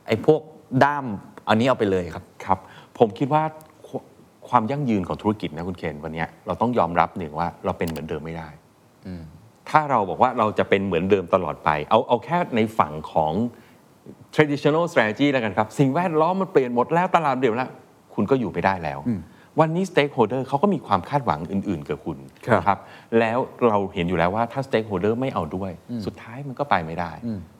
[0.08, 0.42] ไอ้พวก
[0.84, 1.06] ด้าม
[1.50, 2.60] อันนี้เอาไปเลยครับครับ
[2.98, 3.44] ผมคิดว่า
[3.88, 4.00] คว
[4.50, 8.50] ความยั่งยืนของธุรกิจนะคุณเคนวันเนี้ยเราต้องยอมรับหนึ่งว่าเราเป็นเหมือนเดิมไม่ได้
[9.70, 13.34] ถ้าเราบอกว่าเราจะเป็นเหมือนเดิมตลอดไป เอาเอาแค่ในฝั่งของ
[14.36, 17.72] traditional strategy แล้วกันครับ สิ่งแวดล้อมมันเปลี่ยนหมดแล้วตลาดเปลี่ยนหมดแล้ว
[18.14, 19.00] คุณก็อยู่ไม่ได้แล้ว
[19.60, 22.80] วันนี้ stakeholder เขาก็มีความคาดหวังอื่น ๆ กับคุณครับนะครับ
[23.20, 23.38] แล้ว
[23.68, 25.72] เราเห็นอยู่แล้วว่าถ้า stakeholder ไม่เอาด้วย
[26.06, 27.12] สุดท้ายมันก็ไปไม่ได้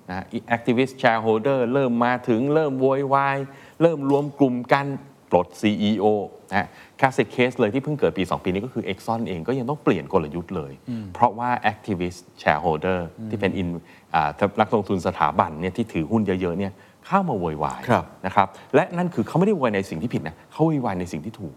[0.10, 3.38] นะ activist shareholder เริ่มมาถึงเริ่มโวยวาย
[3.82, 4.86] เริ่มรวมกลุ่มกัน
[5.32, 6.06] ปลด CEO
[6.50, 6.68] นะ
[7.00, 10.72] คลาสสิกเคสเลยที่เพิ่งเกิดปี 2 ปีนี้ก็คือ Exxon เองก็ยังต้องเปลี่ยนกลยุทธ์เลย
[11.14, 13.00] เพราะว่า activist shareholder
[13.30, 13.68] ที่เป็น in
[14.16, 16.74] อ่านักลงทุนสถาบันเนี่ยที่ถือหุ้นเยอะๆเนี่ย
[17.08, 21.56] เข้ามาโวยวายครับนะครับและนั่นคือเขาไม่ได้โวยวายในสิ่งที่ผิดนะเขาโวยวายในสิ่งที่ถูก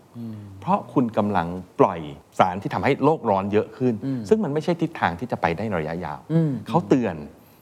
[0.60, 1.46] เพราะคุณกำลัง
[1.80, 2.00] ปล่อย
[2.38, 3.94] สารที่ทำให้โลกร้อนเยอะขึ้น
[4.28, 6.20] ซึ่งมันไม่ใช่ทิศทางที่จะไปได้ในระยะยาว
[6.68, 7.16] เขาเตือน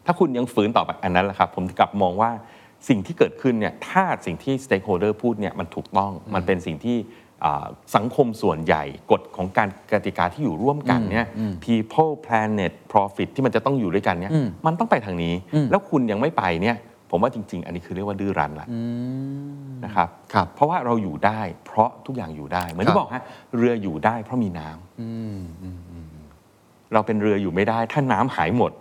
[0.06, 2.30] ถ้าคุณยังฝืนต่อไปอันนั้นแหละครับผมกลับมองว่า
[2.88, 6.96] สิ่งที่เกิดขึ้นเนี่ยถ้าสิ่งที่ stakeholder พูดเนี่ยมันถูกต้องมันเป็นสิ่งที่
[7.44, 7.66] อ่า
[7.96, 11.26] สังคมส่วนใหญ่กฎของการกติกาที่อยู่ร่วมกันเนี่ย
[11.64, 14.32] people planet profit ที่มันจะต้องอยู่ด้วยกันเนี่ย
[14.66, 15.34] มันต้องไปทางนี้
[15.70, 16.76] แล้วคุณยังไม่ไปเนี่ย
[17.10, 18.68] ผมว่าจริง ๆ อันนี้คือเรียกว่าดื้อรั้นละ
[19.84, 23.22] นะครับครับเพราะว่าเราอยู่ได้ เพราะทุกอย่างอยู่ได้ เหมือนครับที่บอกฮะ
[23.56, 28.72] เรืออยู่ได้เพราะมีน้ำเราเป็นเรืออยู่ไม่ได้ ถ้าน้ำหายหมด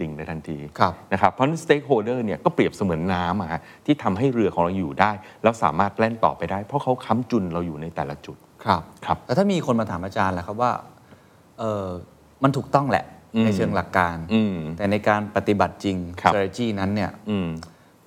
[0.00, 5.10] ดิ่งในทันทีครับนะครับเพราะฉะนั้น stakeholder เนี่ยก็เปรียบเสมือนน้ำอะฮะที่ทำให้เรือของเราอยู่ได้
[5.42, 10.72] แล้วสามารถแล่นต่อไปได้ เพราะเขาค้ำจุนเราอยู่ในแต่ละจุดครับครับแล้วถ้ามีคนมาถามอาจารย์ล่ะครับว่า
[11.58, 11.86] เออ
[12.42, 17.48] มันถูกต้องแหละอืมในเชิงหลักการอืมแต่ในการปฏิบัติจริงครับ strategy นั้นเนี่ยอืม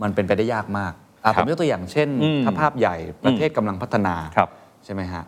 [0.01, 0.93] มันเป็นไปได้ยากมาก
[1.25, 4.49] อะคผรับมยกตัวอย่างเช่นอืมถ้าภาพใหญ่ประเทศกำลังพัฒนาครับ
[4.85, 5.23] ใช่ไหมฮะ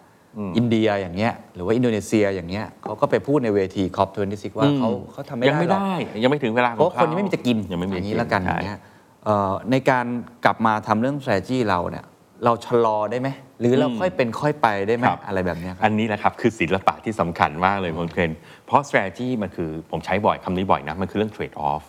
[0.58, 8.80] อินเดียอย่างเงี้ยหรือว่าอินโดนีเซียอย่างเงี้ยเขาก็ไปพูดในเวที COP26 ว่าเขาเขาทำไม่ยังได้ไม่หรอกได้ยังไม่ถึงเวลาของเพราะเขาคนยังไม่มีจะกินยังไม่มีอย่างนี้จะแล้วกันอใช่ย่างเงี้ย
[9.26, 10.06] เอ่อในการ
[10.46, 12.06] กลับมาทำเรื่อง strategy เราเนี่ย
[12.46, 13.30] เราชะลอได้ไหม
[13.60, 18.32] หรือเราค่อยเป็นค่อยไปได้ไหมครับอะไรแบบเนี้ยครับอันนี้แหละครับ คือศิลปะที่สำคัญมากเลยคุณเคน
[18.66, 21.84] เพราะ strategy มันคือผมใช้บ่อยคำนี้บ่อยนะ มันคือเรื่อง trade off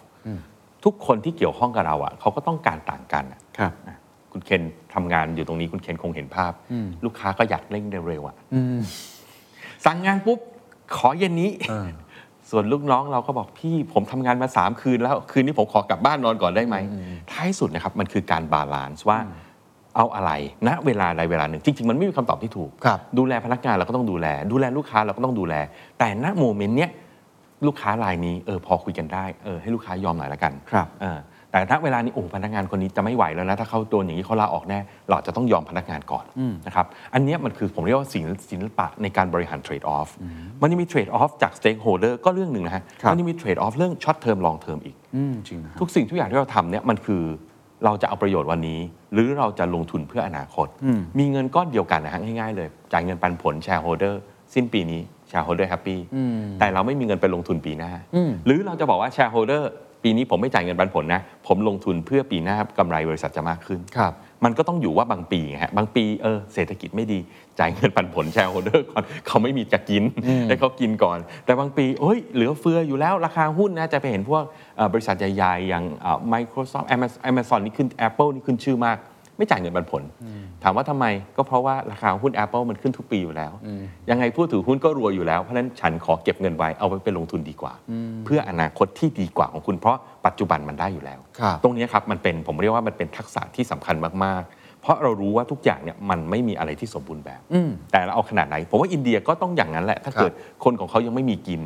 [0.84, 3.96] ทุกคนที่เกี่ยวข้องกับเราอะเขาก็ต้องการต่างกันอะครับนะ
[4.36, 4.62] คุณเคน
[4.94, 6.52] ทำงานอยู่ตรงนี้คุณเคนคงเห็นภาพ
[7.04, 8.36] ลูกค้าก็อยากเร่งเร็วๆอะ
[9.84, 10.38] สั่งงานปุ๊บ
[10.96, 11.50] ขอเย็นนี้
[12.50, 16.76] ส่วนลูกน้องเราก็บอกพี่ผมทำงานมาสามคืนแล้ว คืนนี้ผมขอกลับบ้านนอนก่อนได้ไหม
[17.30, 19.18] ท้ายสุดนะครับมันคือการ balance ว่า
[19.96, 20.32] เอาอะไร
[20.68, 25.54] ณเวลาใดเวลาหนึ่ง จริง ๆ มันไม่มีคำตอบที่ถูกครับดูแลพนักงานเราก็ต้องดูแล ดูแลลูกค้าเราก็ต้องดูแล
[25.98, 26.90] แต่ณ moment เนี้ย
[27.66, 31.18] ลูกค้ารายนี้เออพอคุยกันได้เออให้ลูกค้ายอมหน่อยละกันครับเออ
[31.56, 34.78] แต่ณเวลานี้โอ้พนักงานคนนี้จะไม่ไหวแล้วนะถ้าเขาโดนอย่างนี้เขาลาออกแน่
[35.08, 36.24] เราจะต้องยอมพนักงานก่อน
[36.66, 40.08] นะครับอันเนี้ยมันคือผมเรียกว่าศิลศิลปะในการบริหาร trade-off
[40.60, 47.22] มันยังมี trade-off จาก stakeholder ก็เรื่องหนึ่งนะฮะครับมันยังมี trade-off เรื่อง short term long term อีกอืมจริงนะครับทุกสิ่งทุกอย่างที่เราทำเนี่ยมันคือ
[47.84, 48.80] เราจะเอาประโยชน์วันนี้
[49.12, 50.66] หรือเราจะลงทุนเพื่ออนาคต
[51.18, 54.20] มีเงินก้อนเดียวกันนะฮะง่ายๆเลย จ่ายเงินปันผล shareholder
[54.54, 56.00] สิ้นปีนี้ shareholder แฮปปี้
[56.58, 57.92] แต่เราไม่มีเงินไปลงทุนปีหน้า
[58.46, 59.70] หรือเราจะบอกว่า shareholder
[60.02, 64.12] ปีนี้ผมไม่จ่ายเงินปันผลนะ ผมลงทุนเพื่อปีหน้ากำไรบริษัทจะมากขึ้น ครับ
[64.44, 67.18] มันก็ต้องอยู่ว่าบางปีไงฮะบางปีเออเศรษฐกิจไม่ดี
[67.58, 70.02] จ่ายเงินปันผล shareholder ก่อนเขาไม่มีจะกิน
[70.48, 74.42] ให้เขากินก่อน แต่บางปีเอ้ยเหลือเฟืออยู่แล้วราคาหุ้นนะจะไปเห็นพวก
[74.76, 78.98] เอ่อบริษัทใหญ่ๆอย่างเอ่อ Microsoft Amazon Amazon นี่ขึ้น Apple นี่ขึ้นชื่อมาก
[79.36, 80.02] ไม่จ่ายเงินปันผล
[80.62, 81.06] ถามว่าทำไม
[81.36, 83.52] ก็เพราะว่าราคาหุ้น Apple มันขึ้นทุกปีอยู่แล้ว
[84.10, 87.72] ยังไงผู้ถือหุ้นก็รวยอยู่แล้ว เพราะฉะนั้นฉันขอเก็บเงินไว้เอาไปเป็นลงทุนดีกว่า
[88.24, 97.40] เพื่ออนาคตที่ดีกว่าของคุณเพราะปัจจุบันมันได้อยู่แล้วครับตรงนี้ครับมันเป็นผมเรียกว่ามันเป็นทักษะที่สำคัญมากๆ เพราะเรารู้ว่าทุกอย่างเนี่ยมันไม่มีอะไรที่สมบูรณ์แบบ
[97.92, 100.32] แต่เราเอาขนาดไหนผมว่าอินเดียก็ต้องอย่างนั้นแหละ ถ้าครับเกิด
[100.64, 101.62] คนของเขายังไม่มีกิน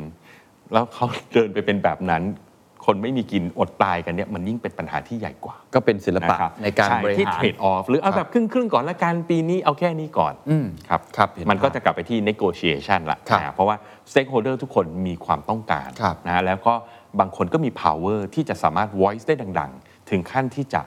[0.73, 2.23] แล้วเขาเดินไปเป็นแบบนั้น
[2.85, 13.75] คนไม่มีกินอดตายกันเนี่ยมันยิ่งเป็นปัญหาที่ใหญ่กว่า ก็เป็นศิลปะนะครับในการช่บริที่หารเทรดออฟหรือเอาแบบครึ่งครึ่งๆก่อนละกันปีนี้เอาแค่นี้ก่อนอืมครับครับเห็นมันก็ภาพจะกลับไปที่ negotiation ละครับนะเพราะว่า
[14.11, 16.73] stakeholder ทุกคนมีความต้องการครับนะแล้วก็
[17.19, 20.81] บางคนก็มี power ที่จะสามารถ voice ได้ดัง ๆ ถึงขั้นที่จะ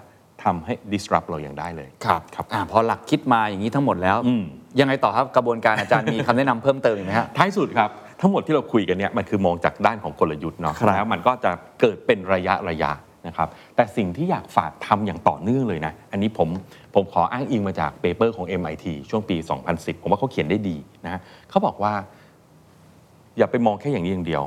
[0.45, 4.45] ทำให้ disrupt เราอย่างได้เลย ครับครับอ่าพอหลักคิดมาอย่างนี้ทั้งหมดแล้ว อืม
[4.81, 7.91] ยังไงต่อครับกระบวนการอาจารย์มีคำแนะนำเพิ่มเติมอีกไหมฮะ ท้ายสุดครับ
[8.25, 11.51] ทั้งหมดที่เราคุยกันเนี่ยมันคือมองจากด้านของกลยุทธ์เนาะครับแล้วมันก็จะ
[11.81, 12.91] เกิดเป็นระยะระยะ
[13.27, 16.49] นะครับแต่สิ่งที่อยากฝากทำอย่างต่อเนื่องเลยนะ อันนี้ผม
[16.95, 19.37] ผมขออ้างอิงมาจากเปเปอร์ของ MIT ช่วงปี
[19.70, 21.20] 2010 ผมว่าเขาเขียนได้ดีนะ
[21.51, 21.93] เขาบอกว่า
[23.39, 24.43] อย่าไปมองแค่อย่างนี้อย่างเดียว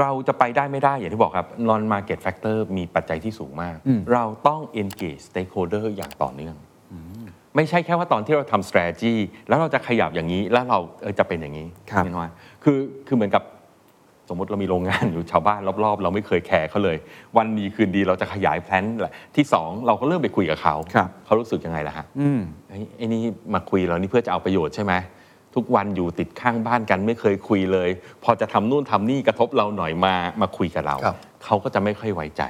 [0.00, 3.76] เราจะไปได้ไม่ได้อย่างที่บอกครับ non market factor มีปัจจัยที่สูงมาก
[4.12, 6.56] เราต้อง engage stakeholder อย่างต่อเนื่อง
[7.56, 9.14] ไม่ใช่แค่ว่าตอนที่เราทำ strategy
[9.48, 12.28] แล้วเราจะขยับอย่างนี้แล้วเราเออจะเป็นอย่างนี้ครับไม่น้อย
[12.62, 13.42] คือคือเหมือนกับ
[14.28, 16.96] สมมติเรามีโรงงานอยู่ชาวบ้านรอบๆ เราไม่เคยแคร์เขาเลย
[17.36, 23.22] วันดีคืนดีเราจะขยายแพลนแหละที่สองเราก็เริ่มไปคุยกับเขาครับ เขารู้สึกยังไงล่ะฮะอืมเฮ้ยไอ้นี่
[23.54, 24.92] มาคุยเรานี่เพื่อจะเอาประโยชน์ใช่ไหม
[25.54, 27.88] ทุกวันอยู่ติดข้างบ้านกันไม่เคยคุยเลย
[28.24, 32.42] พอจะทำนู่นทำนี่กระทบเราหน่อยมามาคุยกับเรา ครับ เขาก็จะไม่ค่อยไว้ใจ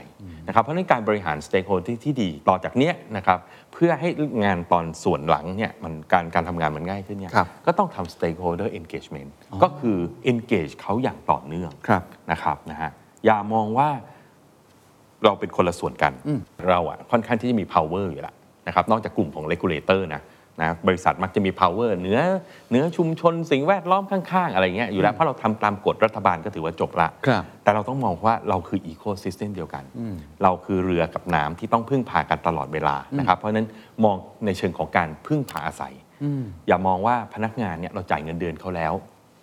[0.47, 3.39] นะครับเพราะฉะนั้นการบริหาร stakeholder ที่ที่ดีต่อจากเนี้ยนะครับ
[3.73, 4.09] เพื่อให้
[4.45, 9.31] งานตอนส่วนหลังเนี่ยมันการการทำงานมันง่ายขึ้นเนี่ยครับก็ต้องทำ stakeholder engagement
[9.63, 9.99] ก็คือ
[10.31, 12.91] engage เขาอย่างต่อเนื่องครับ นะครับนะฮะ
[13.25, 13.89] อย่ามองว่า
[15.25, 16.13] เราเป็นคนละส่วนกัน
[16.69, 18.35] เราอะค่อนข้างที่จะมี power อยู่แล้ว
[18.67, 20.23] นะครับนอกจากกลุ่มของ regulator นะ
[20.61, 22.19] นะบริษัทมักจะมี power เหนือ
[22.71, 29.85] เหนือชุมชนสิ่งแวดล้อมข้างๆ อะไรเงี้ยอยู่แล้วเพราะเราทำตามกฎรัฐบาลก็ถือว่าจบละครับแต่เราต้องมองว่าเราคือ ecosystem เดียวกัน
[30.43, 33.67] เราคือเรือกับน้ำที่ต้องพึ่งพากันตลอดเวลานะครับเพราะฉะนั้น
[34.05, 35.95] มองในเชิงของการพึ่งพาอาศัย
[36.69, 38.93] อย่ามองว่าพนักงานเนี่ยเราจ่ายเงินเดือนเขาแล้ว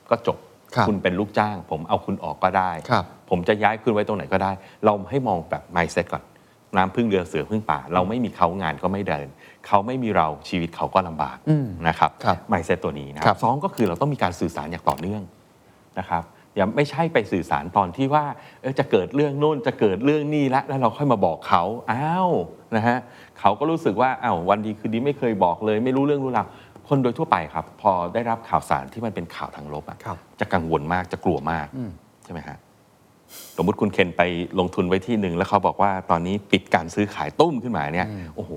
[0.10, 0.38] ก็จบ
[0.76, 4.52] ครับณเป็นลูกจ้าง ผมเอาคุณออกก็ได้ครับผมจะย้ายคุณไว้ตรงไหนก็ได้
[4.86, 6.24] เราให้มองแบบ mindset ก่อน
[6.78, 9.28] น้ำพึ่งเรือเสือพึ่งป่า เราไม่มีเขางานก็ไม่เดิน
[9.68, 11.38] เขาไม่มีเราชีวิตเขาก็ลำบาก
[11.88, 15.22] นะครับครับ mindset ตัวนี้นะคครัรับบสองก็คือเราต้องมีการสื่อสารอย่างต่อเนื่อง
[16.00, 16.24] นะครับ
[16.56, 18.26] อย่าไม่ใช่ไปสื่อสารตอนที่ว่า
[18.62, 22.30] เออจะเกิดเรื่องโน่นจะเกิดเรื่องนี่แล้วแล้วเราค่อยมาบอกเขาอ้าว
[22.76, 22.98] นะฮะ
[23.40, 26.48] เขาก็รู้สึกว่าอ้าววันดีคืนดีไม่เคยบอกเลย ไม่รู้เรื่องรู้ราว
[26.88, 31.68] คนโดยทั่วไปครับ พอได้รับข่าวสารที่มันเป็นข่าวทางลบอะครับจะกังวลมากจะกลัวมาก
[32.24, 32.58] ใช่ไหมฮะ
[33.58, 34.22] สมมติคุณเคนไป
[34.60, 38.52] ลงทุนไว้ที่หนึ่งแล้วเขาบอกว่าตอนนี้ปิดการซื้อขายตุ้มขึ้นมาเนี่ยโอ้โห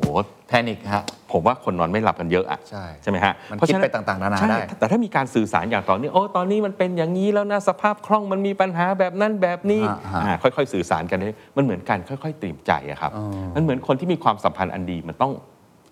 [0.48, 1.02] แพนิคฮะ
[1.32, 13.24] ผมว่าคนนอนไม่หลับกันเยอะอะใช่ใช่ไหมฮะมันเพระฉะคิดไปต่างๆนานาใช่ได้แต่ถ้ามีการสื่อสารอย่างต่อเนื่องโอ้ตอนนี้มันเป็นอย่างนี้แล้วนะสภาพคล่องมันมีปัญหาแบบนั้นแบบนี้ฮะฮะอ่าค่อยๆ สื่อสารกันเลยมันเหมือนกันค่อยๆเตรียมใจอะครับอ๋อ
[13.56, 15.32] มันเหมือนคนที่มีความสัมพันธ์อันดีมันต้อง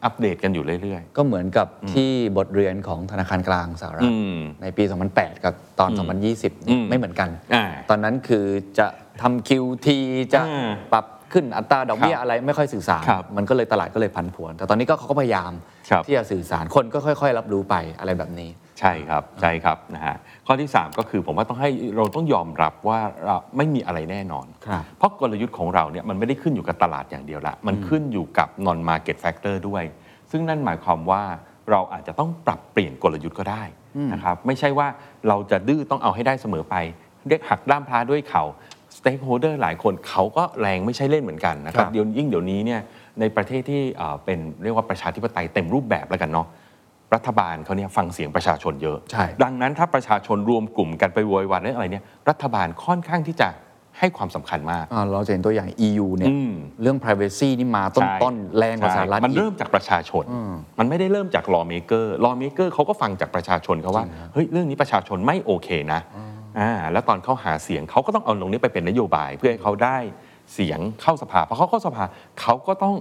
[0.05, 4.85] อัปเดตกันอยู่เรื่อย ก็เหมือนกับที่บทเรียนของธนาคารกลางสหรัฐอืมในปี
[5.15, 5.91] 2008 กับตอน
[6.27, 8.45] 2020เนี่ยอืมไม่เหมือนกัน อ่าตอนนั้นคือ
[8.79, 8.87] จะ
[9.23, 9.89] ทำ QT
[10.35, 15.53] จะอ่าปรับขึ้นอัตราดอกเบี้ยครับอะไรไม่ค่อยสื่อสาร ครับมันก็เลยตลาดก็เลยพันผวน แต่ตอนนี้ก็เขาก็พยายาม
[15.91, 20.17] ครับ ที่จะสื่อสารคนก็ค่อย ๆ รับรู้ไปอะไรแบบนี้ๆใช่ครับ ใช่ครับนะฮะ
[20.53, 29.85] ข้อที่ 3 ก็คือผมว่าต้องให้เราต้องยอมรับว่าเราไม่มีอะไรแน่นอน ครับเพราะกลยุทธ์ของเราเนี่ยมันไม่ได้ขึ้นอยู่กับตลาดอย่างเดียวละ มันขึ้นอยู่กับ non market factor ด้วย
[30.31, 31.23] ซึ่งนั่นหมายความว่า
[31.71, 33.63] เราอาจจะต้องปรับเปลี่ยนกลยุทธ์ก็ได้
[34.13, 34.87] นะครับไม่ใช่ว่า
[35.29, 36.75] เราจะดื้อต้องเอาให้ได้เสมอไป
[37.29, 38.45] เรียกหักด้ามพลาด้วยเขา
[38.99, 42.81] stakeholder หลายคนเขาก็แรงไม่ใช่เล่นเหมือนกันนะครับครับ เดี๋ยวยิ่งเดี๋ยวนี้เนี่ย
[43.21, 46.47] ในประเทศที่เอ่อเป็นเรียกว่าประชาธิปไตยเต็มรูปแบบแล้วกันเนาะ
[47.15, 53.49] รัฐบาลเขาเนี่ยฟังเสียงประชาชนเยอะ ใช่ ดังนั้นถ้าประชาชนรวมกลุ่มกันไปโวยวายเรื่องอะไรเนี่ยรัฐบาลค่อนข้างที่จะ
[53.99, 56.53] ให้ความสำคัญมาก อ่าเราจะเห็นตัวอย่าง EU เนี่ยอืม
[56.83, 60.25] เรื่อง privacy นี่มาต้นใช่ต้นแรงกว่าสหรัฐใช่มันอีก เริ่มจากประชาชน
[60.79, 66.01] มันไม่ได้เริ่มจาก lawmaker lawmaker เขาก็ฟังจากประชาชนเขาว่า เฮ้ย เรื่องนี้ประชาชนไม่โอเคนะ
[66.59, 69.97] อ่าแล้วตอนเขาหาเสียงเขาก็ต้องเอาตรงนี้ไปเป็นนโยบาย เพื่อให้เขาได้
[70.55, 72.05] เสียงเข้าสภาพอเขาเข้าสภา
[72.41, 72.95] เขาก็ต้อง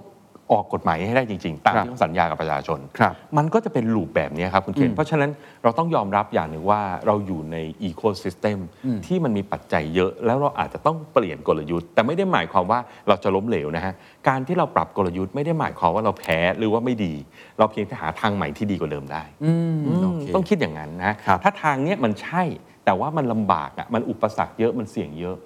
[0.52, 5.32] ออกกฎหมายให้ได้จริงๆ ตามครับที่เขาสัญญากับประชาชน ครับ มันก็จะเป็นลูปแบบนี้ครับคุณเคนเพราะฉะนั้น
[5.64, 8.58] เราต้องยอมรับอย่างหนึ่งว่าเราอยู่ในอีโค y ิสเต็ม
[9.06, 13.94] ที่มันมีปัจจัยเยอะ แล้วเราอาจจะต้องเปลี่ยนกลยุทธ์ แต่ไม่ได้หมายความว่าเราจะล้มเหลวนะฮะ
[14.28, 17.14] การที่เราปรับกลยุทธ์ไม่ได้หมายความว่าเราแพ้หรือว่าไม่ดี
[17.58, 22.44] เราเพียงแต่หาทางใหม่ที่ดีกว่าเดิมได้อืมโอเคต้องคิดอย่างนั้นนะครับถ้าทางเนี้ยมันใช่
[22.86, 25.38] แต่ว่ามันลำบากอะมันอุปสรรคเยอะมันเสี่ยงเยอะ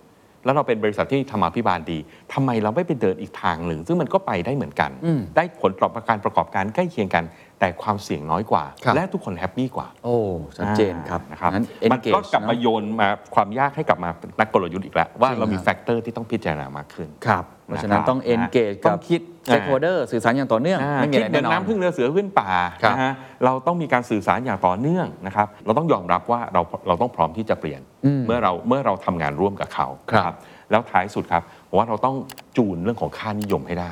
[0.44, 1.98] แล้วเราเป็นบริษัทที่ธรรมาภิบาลดี
[2.34, 4.92] ทำไมเราไม่ไปเดินอีกทางหนึ่ง ซึ่งมันก็ไปได้เหมือนกัน
[5.36, 7.24] ได้ผลตอบการประกอบการใกล้เคียงกัน
[7.64, 10.16] แต่ความเสี่ยงน้อยกว่า ครับ และทุกคนแฮปปี้กว่าโอ้
[10.58, 22.52] ชัดเจนครับอ่านะครับงั้น มันก็ engage กลับมาเนอะโยนมาความยากให้กลับมาเป็นนักกลยุทธ์อีกแล้ว ว่าจริงเรามีครับแฟกเตอร์ที่ต้องพิจารณามากขึ้น ครับเพราะฉะนั้นต้อง นะครับ ต้องคิด engage กับ stakeholder สื่อสารอย่างต่อเนื่อง อ่าไม่มีคิดเหมืแน่อนนอน น้ำพึ่งเรือเสือขึ้นป่า
[22.84, 23.14] ครับ นะฮะ
[23.46, 27.82] เราต้องมีการสื่อสารอย่างต่อเนื่องนะครับ เราต้องยอมรับว่าเราเราต้องพร้อมที่จะเปลี่ยน
[28.28, 32.16] เมื่อเราเมื่อเราทำงานร่วมกับเขาครับนะแล้วท้ายสุดครับผมว่าเราต้อง
[32.58, 33.92] จูนเรื่องของค่านิยมให้ได้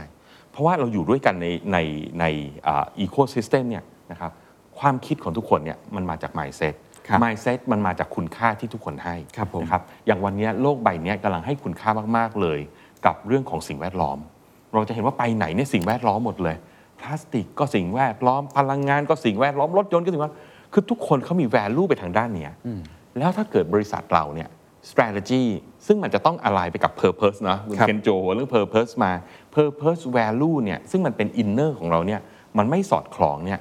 [0.51, 1.77] เพราะว่าเราอยู่ด้วยกันในใน
[2.19, 2.25] ใน
[2.69, 4.31] อีโคซิสเต็มเนี่ยนะครับ
[4.79, 6.73] ความคิดของทุกคนเนี่ยมันมาจาก mindset
[7.07, 12.59] ครับ mindset มันมาจากคุณค่าที่ทุกคนให้ครับผมนะครับอย่างวันนี้โลกใบนี้กำลังให้คุณค่ามากๆเลย
[13.05, 14.17] กับเรื่องของสิ่งแวดล้อม
[14.73, 16.55] เราจะเห็นว่าไปไหนเนี่ยสิ่งแวดล้อมหมดเลย
[16.99, 20.39] พลาสติกก็สิ่งแวดล้อมพลังงานก็สิ่งแวดล้อมรถยนต์ก็สิ่งแวดล้อม
[20.73, 22.53] คือทุกคนเขามี value ไปทางด้านเนี้ย
[23.17, 24.49] แล้วถ้าเกิดบริษัทเราเนี่ย
[24.89, 25.43] strategy
[25.87, 29.11] ซึ่งมันจะต้องอะไรไปกับ purpose นะคุณครับเคนโจเรื่อง purpose มา
[29.55, 32.21] purpose value เนี่ยซึ่งมันเป็น inner ของเราเนี่ย
[32.57, 33.59] มันไม่สอดคล้องเนี่ย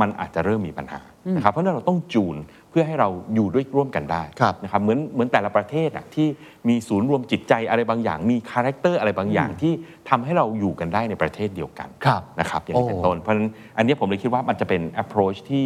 [0.00, 1.00] มันอาจจะเริ่มมีปัญหา
[1.36, 2.36] นะครับเพราะฉะนั้นเราต้องจูน
[2.70, 6.28] เพื่อให้เราอยู่ด้วยร่วมกันได้ครับนะครับเหมือนเหมือนแต่ละประเทศอะที่
[6.68, 9.72] มีศูนย์รวมจิตใจอะไรบางอย่าง มี character อะไรบางอย่างที่
[10.10, 15.64] ทำให้เราอยู่กันได้ในประเทศเดียวกันครับนะครับอย่างนี้เป็นโอ้ต้นเพราะฉะนั้นอันนี้ผมเลยคิดว่ามันจะเป็น approach ที่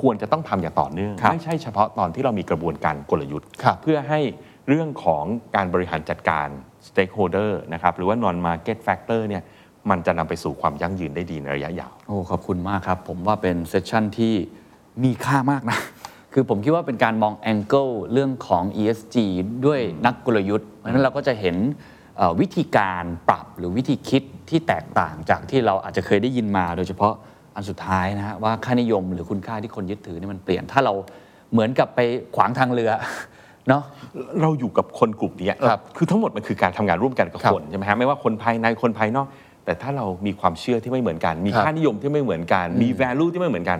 [0.00, 4.20] ควรจะต้องทำอย่างต่อเนื่องครับไม่ใช่เฉพาะตอนที่เรามีกระบวนการกลยุทธ์ครับเพื่อให้
[4.68, 5.24] เรื่องของ
[5.56, 6.48] การบริหารจัดการ
[6.88, 9.42] stakeholder นะครับหรือว่า non market factor เนี่ย
[9.90, 14.34] มันจะนำไปสู่ความยั่งยืนได้ดีในระยะยาว โอ้ขอบคุณมากครับ ผมว่าเป็นเซสชั่นที่
[15.04, 15.78] มีค่ามากนะ
[16.32, 19.16] คือผมคิดว่าเป็นการมองแองเกิลเรื่องของ ESG
[19.66, 21.56] ด้วยนักกลยุทธ์เพราะฉะนั้นเราก็จะเห็น
[22.40, 27.14] วิธีการปรับหรือวิธีคิดที่แตกต่างจากที่เราอาจจะเคยได้ยินมา โดยเฉพาะ
[27.54, 30.94] อันสุดท้ายนะฮะว่าค่านิยมหรือคุณค่าที่คนยึดถือนี่มันเปลี่ยนถ้าเรา
[31.52, 32.00] เหมือนกับไป
[32.36, 32.90] ขวางทางเรือ
[33.68, 33.82] เนาะ
[34.42, 39.26] เราอยู่กับคนกลุ่มเนี้ยครับคือทั้งหมดมันคือการทำงานร่วมกันกับครับคนใช่ไหมฮะไม่ว่าคนภายในคนภายนอก
[39.64, 43.78] แต่ถ้าเรามีความเชื่อที่ไม่เหมือนกัน มีครับค่านิยมที่ไม่เหมือนกัน มี value ที่ไม่เหมือนกัน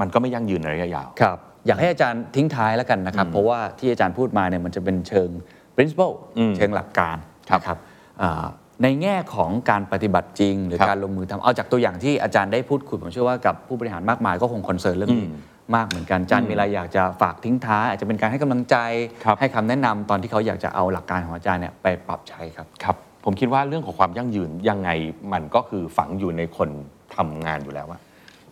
[0.00, 5.28] มันก็ไม่ยั่งยืนในระยะยาว ครับ อยากให้อาจารย์ทิ้งท้ายแล้วกันนะครับ เพราะว่าที่อาจารย์พูดมาเนี่ยมันจะเป็นเชิง
[5.74, 7.16] principle อืมเชิงหลักการ
[7.50, 7.78] ครับนะครับ
[8.22, 8.44] อ่า
[8.82, 15.36] ในแง่ของการปฏิบัติจริง หรือครับการลงมือทำเอาจากตัวอย่างที่อาจารย์ได้พูดคุยผมเชื่อว่ากับผู้บริหารมากมายก็คงคอนเซิร์นเรื่องนี้ อืม
[15.74, 18.76] มากเหมือนกันอาจารย์มีอะไรอยากจะฝากทิ้งท้ายอาจจะเป็นการให้กำลังใจ
[19.24, 24.90] ครับให้คำแนะนำตอนที่เขาอยากจะเอาหลักการของอาจารย์เนี่ยไปปรับใช้ครับครับ ผมคิดว่าเรื่องของความยั่งยืนยังไง
[25.32, 26.68] มันก็คือฝังอยู่ในคน
[27.16, 28.00] ทำงานอยู่แล้วว่า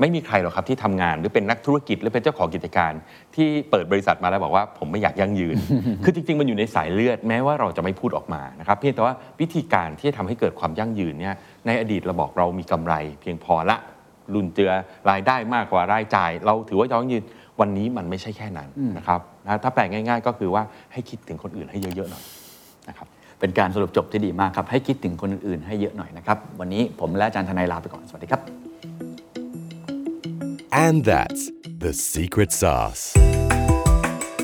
[0.01, 2.93] ไม่มีใครหรอกครับที่ทำงานหรือเป็นนักธุรกิจหรือเป็นเจ้าของกิจการ
[3.37, 5.57] ที่เปิดบริษัทมาแล้วบอกว่าผมไม่อยากยั่งยืน
[6.05, 11.35] คือจริง ๆ มันอยู่ในสายเลือดแม้ว่าเราจะไม่พูดออกมานะครับเพียงแต่ว่าวิธีการที่จะทำให้เกิดความยั่งยืนเนี่ย
[11.67, 13.77] ในอดีตเราบอกเรามีกำไร เพียงพอละ
[14.35, 14.73] จุนเจือ
[15.11, 17.25] รายได้มากกว่ารายจ่าย เราถือว่ายั่งยืน
[17.61, 18.69] วันนี้มันไม่ใช่แค่นั้น
[18.99, 20.63] นะครับนะถ้าแปลง่ายๆ ก็คือว่า
[20.93, 22.25] ให้คิดถึงคนอื่นให้เยอะๆหน่อย
[22.89, 23.09] นะครับ
[23.41, 28.41] เป็นการสรุปจบที่ดีมากครับ ให้คิดถึงคนอื่นๆให้เยอะหน่อยนะครับ วันนี้ผมและอาจารย์ทนายลาไปก่อน สวัสดีครับ
[30.85, 31.43] And that's
[31.85, 33.05] the secret sauce.